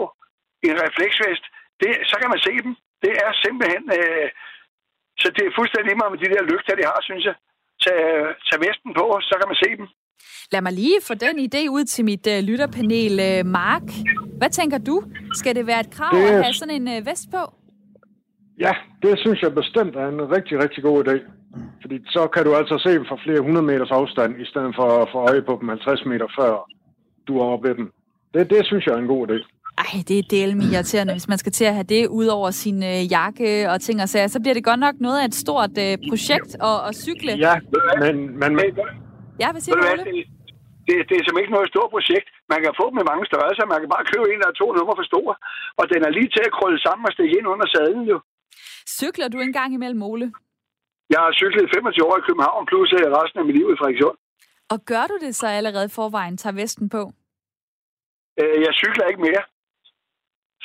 [0.67, 1.45] en refleksvest,
[1.82, 2.73] det, så kan man se dem.
[3.03, 3.84] Det er simpelthen...
[3.99, 4.29] Øh,
[5.21, 7.36] så det er fuldstændig meget med de der lygter, de har, synes jeg.
[7.84, 7.99] Tag,
[8.47, 9.88] tag vesten på, så kan man se dem.
[10.51, 13.13] Lad mig lige få den idé ud til mit øh, lytterpanel.
[13.29, 13.88] Øh, Mark,
[14.39, 14.95] hvad tænker du?
[15.39, 16.27] Skal det være et krav det...
[16.27, 17.43] at have sådan en øh, vest på?
[18.65, 18.73] Ja,
[19.03, 21.15] det synes jeg bestemt er en rigtig, rigtig god idé.
[21.82, 24.88] Fordi så kan du altså se dem fra flere hundrede meters afstand, i stedet for
[25.02, 26.52] at få øje på dem 50 meter før
[27.28, 27.88] du er oppe ved dem.
[28.34, 29.38] Det, det synes jeg er en god idé.
[29.78, 32.84] Ej, det er delme irriterende, hvis man skal til at have det ud over sin
[32.84, 34.28] øh, jakke og ting og sager.
[34.28, 37.32] Så bliver det godt nok noget af et stort øh, projekt at, at cykle.
[37.32, 37.56] Ja,
[38.04, 38.16] men...
[38.39, 38.66] men, men
[39.43, 40.04] Ja, hvad siger du, Ole?
[40.10, 40.24] Det,
[40.88, 42.28] det, det er som ikke noget stort projekt.
[42.54, 43.72] Man kan få dem i mange størrelser.
[43.74, 45.34] Man kan bare købe en eller to nummer for store.
[45.80, 48.18] Og den er lige til at krølle sammen og stikke ind under sadlen jo.
[48.99, 50.28] Cykler du en gang imellem, Ole?
[51.14, 52.89] Jeg har cyklet i 25 år i København, plus
[53.20, 54.18] resten af mit liv i Frederikshund.
[54.74, 56.38] Og gør du det så allerede forvejen?
[56.38, 57.01] Tager vesten på?
[58.39, 59.43] Øh, Jeg cykler ikke mere.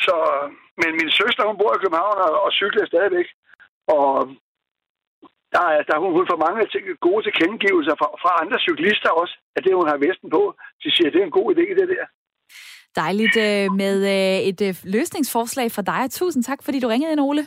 [0.05, 0.14] Så,
[0.80, 3.28] men min søster, hun bor i København og, og cykler stadigvæk.
[3.97, 4.09] Og
[5.55, 6.59] der er, der er hun, hun får mange
[7.07, 10.42] gode tilkendegivelser fra, fra andre cyklister også, at det, hun har vesten på.
[10.82, 12.07] De siger, at det er en god idé, det der.
[13.03, 16.11] Dejligt øh, med øh, et øh, løsningsforslag fra dig.
[16.11, 17.42] Tusind tak, fordi du ringede ind, Ole.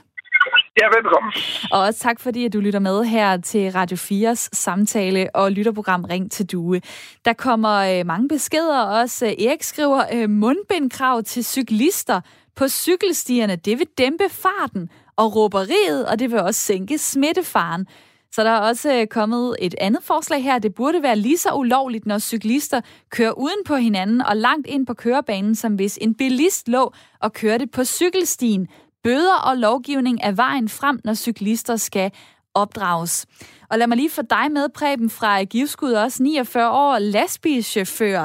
[0.82, 1.32] Ja, velkommen.
[1.72, 6.04] Og også tak, fordi at du lytter med her til Radio 4's samtale og lytterprogram
[6.04, 6.82] Ring til Due.
[7.26, 9.26] Der kommer øh, mange beskeder også.
[9.26, 12.22] Øh, Erik skriver, øh, mundbindkrav til cyklister
[12.56, 17.88] på cykelstierne, det vil dæmpe farten og råberiet, og det vil også sænke smittefaren.
[18.32, 20.60] Så der er også øh, kommet et andet forslag her.
[20.60, 24.86] Det burde være lige så ulovligt, når cyklister kører uden på hinanden og langt ind
[24.88, 28.68] på kørebanen, som hvis en bilist lå og kørte på cykelstien.
[29.04, 32.12] Bøder og lovgivning er vejen frem, når cyklister skal
[32.56, 33.28] opdrages.
[33.72, 38.22] Og lad mig lige få dig med, Preben fra Givskud, også 49 år, lastbilschauffør.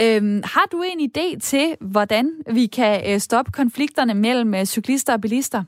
[0.00, 5.12] Øhm, har du en idé til, hvordan vi kan øh, stoppe konflikterne mellem øh, cyklister
[5.12, 5.64] og bilister?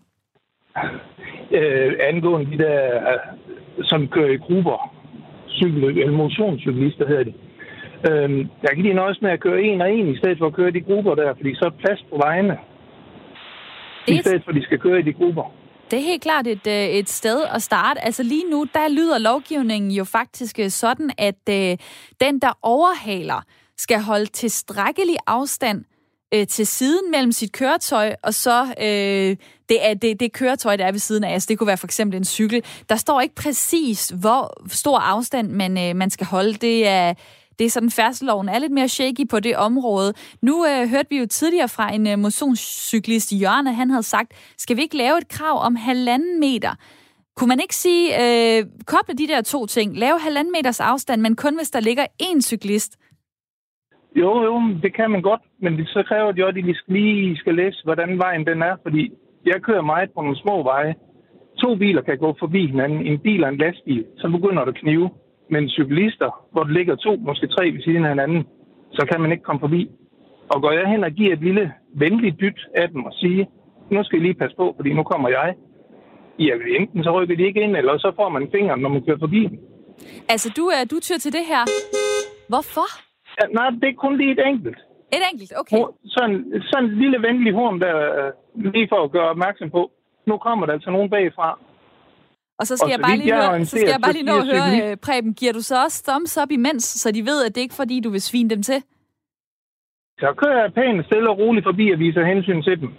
[1.51, 3.19] øh, angående de der, øh,
[3.83, 4.95] som kører i grupper,
[5.49, 7.35] cykel, eller motionscyklister hedder det.
[8.11, 10.55] Øh, jeg kan lige nøjes med at køre en og en, i stedet for at
[10.55, 12.59] køre de grupper der, fordi så er plads på vejene.
[14.19, 15.53] I stedet for, at de skal køre i de grupper.
[15.91, 18.05] Det er helt klart et, øh, et sted at starte.
[18.05, 21.77] Altså lige nu, der lyder lovgivningen jo faktisk øh, sådan, at øh,
[22.21, 23.43] den, der overhaler,
[23.79, 25.85] skal holde tilstrækkelig afstand
[26.35, 29.37] øh, til siden mellem sit køretøj, og så øh,
[29.69, 31.33] det, er, det, det køretøj, der er ved siden af.
[31.33, 32.63] Altså, det kunne være for eksempel en cykel.
[32.89, 36.53] Der står ikke præcis, hvor stor afstand man, øh, man skal holde.
[36.53, 37.15] Det er,
[37.61, 40.11] det er sådan, færdselsloven er lidt mere shaky på det område.
[40.49, 44.31] Nu øh, hørte vi jo tidligere fra en øh, motionscyklist, Jørgen, at han havde sagt,
[44.63, 46.73] skal vi ikke lave et krav om halvanden meter?
[47.37, 48.59] Kunne man ikke sige, øh,
[48.93, 52.41] koble de der to ting, lave halvanden meters afstand, men kun hvis der ligger én
[52.41, 52.93] cyklist?
[54.17, 57.37] Jo, jo, det kan man godt, men det, så kræver det jo, at de lige
[57.37, 59.13] skal læse, hvordan vejen den er, fordi
[59.47, 60.95] jeg kører meget på nogle små veje.
[61.63, 64.81] To biler kan gå forbi hinanden, en bil og en lastbil, så begynder det at
[64.81, 65.11] knive.
[65.51, 68.47] Men cyklister, hvor der ligger to, måske tre ved siden af hinanden,
[68.93, 69.91] så kan man ikke komme forbi.
[70.53, 73.49] Og går jeg hen og giver et lille venligt dyt af dem og sige,
[73.91, 75.55] nu skal I lige passe på, fordi nu kommer jeg.
[76.39, 79.19] Ja, enten så rykker de ikke ind, eller så får man fingeren, når man kører
[79.19, 79.59] forbi dem.
[80.29, 81.63] Altså, du, er, du tyr til det her.
[82.49, 82.89] Hvorfor?
[83.39, 84.79] Ja, nej, det er kun lige et enkelt.
[85.17, 85.79] Et enkelt, okay.
[86.05, 88.33] Sådan, sådan en lille venlig horn, der øh,
[88.73, 89.91] lige for at gøre opmærksom på.
[90.27, 91.59] Nu kommer der altså nogen bagfra.
[92.61, 94.47] Og så skal, Og jeg bare lige høre, så skal jeg bare lige nå at
[94.53, 97.61] høre, øh, Preben, giver du så også thumbs up imens, så de ved, at det
[97.61, 98.83] ikke er fordi, du vil svine dem til?
[100.19, 102.91] Så kører jeg pænt stille og roligt forbi og viser hensyn til dem.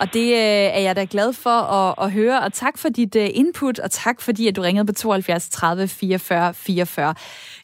[0.00, 3.16] Og det øh, er jeg da glad for at, at høre, og tak for dit
[3.16, 7.14] øh, input, og tak fordi, at du ringede på 72 30 44 44.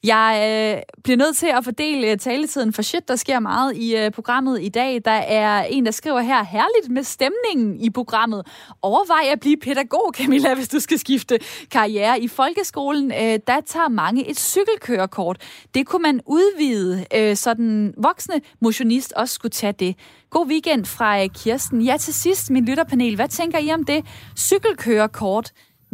[0.07, 0.33] Jeg
[0.77, 4.11] øh, bliver nødt til at fordele øh, taletiden for shit, der sker meget i øh,
[4.11, 5.01] programmet i dag.
[5.05, 8.47] Der er en, der skriver her, herligt med stemningen i programmet.
[8.83, 11.39] Overvej at blive pædagog, Camilla, hvis du skal skifte
[11.71, 12.21] karriere.
[12.21, 15.39] I folkeskolen, øh, der tager mange et cykelkørekort.
[15.75, 19.97] Det kunne man udvide, øh, så den voksne motionist også skulle tage det.
[20.31, 21.83] God weekend fra øh, Kirsten.
[21.83, 23.15] Ja, til sidst, min lytterpanel.
[23.15, 24.05] Hvad tænker I om det?
[24.39, 25.53] Cykelkørekort.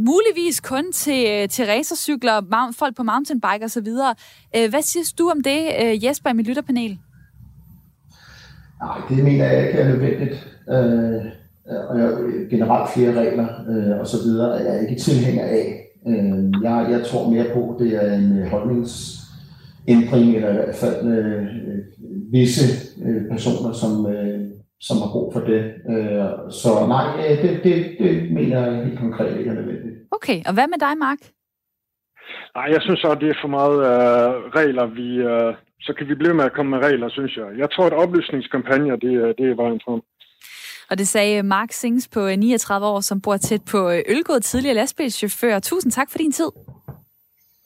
[0.09, 3.89] Muligvis kun til, øh, til racercykler, folk på mountainbike osv.
[4.57, 6.99] Øh, hvad siger du om det, øh, Jesper, i mit lytterpanel?
[8.83, 10.49] Nej, det mener jeg ikke er nødvendigt.
[10.69, 11.21] Øh,
[11.89, 12.11] og jeg,
[12.51, 15.87] generelt flere regler øh, og så videre er jeg ikke tilhænger af.
[16.09, 21.07] Øh, jeg, jeg tror mere på, at det er en holdningsændring, eller i hvert fald
[21.07, 21.47] øh,
[22.33, 22.65] visse
[23.05, 24.41] øh, personer, som, øh,
[24.81, 25.63] som har brug for det.
[25.89, 27.07] Øh, så nej,
[27.43, 29.92] det, det, det mener jeg helt konkret ikke er nødvendigt.
[30.17, 31.19] Okay, og hvad med dig, Mark?
[32.57, 34.87] Nej, jeg synes også, det er for meget øh, regler.
[34.87, 37.47] Vi, øh, så kan vi blive med at komme med regler, synes jeg.
[37.59, 40.01] Jeg tror, at oplysningskampagner, det, er- det er vejen frem.
[40.91, 44.41] Og det sagde Mark Sings på øh, 39 år, som bor tæt på øh, Ølgod,
[44.41, 45.59] tidligere lastbilschauffør.
[45.59, 46.51] Tusind tak for din tid.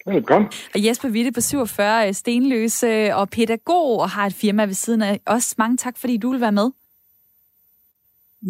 [0.06, 0.50] Velkommen.
[0.74, 4.74] Og Jesper Witte på 47, øh, stenløs øh, og pædagog og har et firma ved
[4.74, 5.58] siden af os.
[5.58, 6.70] Mange tak, fordi du vil være med.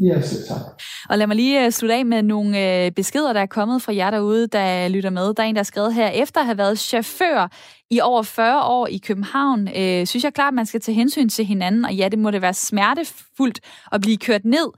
[0.03, 0.61] Ja, selv tak.
[1.09, 3.95] Og lad mig lige øh, slutte af med nogle øh, beskeder, der er kommet fra
[3.95, 5.35] jer derude, der lytter med.
[5.35, 7.51] Der er en, der har skrevet her, efter at have været chauffør
[7.91, 11.29] i over 40 år i København, øh, synes jeg klart, at man skal tage hensyn
[11.29, 13.61] til hinanden, og ja, det må det være smertefuldt
[13.93, 14.69] at blive kørt ned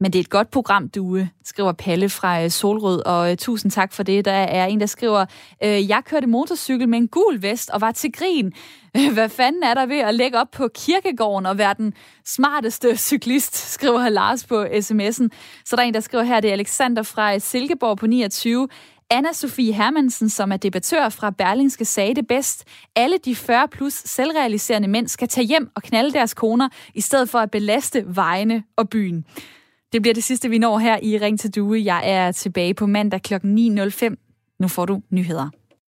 [0.00, 3.36] men det er et godt program, du øh, skriver Palle fra øh, Solrød, og øh,
[3.36, 4.24] tusind tak for det.
[4.24, 5.24] Der er en, der skriver,
[5.62, 8.52] jeg kørte motorcykel med en gul vest og var til grin.
[9.12, 11.94] Hvad fanden er der ved at lægge op på kirkegården og være den
[12.26, 15.28] smarteste cyklist, skriver Lars på sms'en.
[15.64, 18.68] Så der er en, der skriver her, det er Alexander fra Silkeborg på 29.
[19.10, 22.64] anna Sofie Hermansen, som er debattør fra Berlingske, sagde det bedst.
[22.96, 27.28] Alle de 40 plus selvrealiserende mænd skal tage hjem og knalde deres koner, i stedet
[27.28, 29.24] for at belaste vejene og byen.
[29.92, 31.84] Det bliver det sidste, vi når her i Ring til Due.
[31.84, 33.34] Jeg er tilbage på mandag kl.
[33.34, 34.56] 9.05.
[34.60, 35.50] Nu får du nyheder.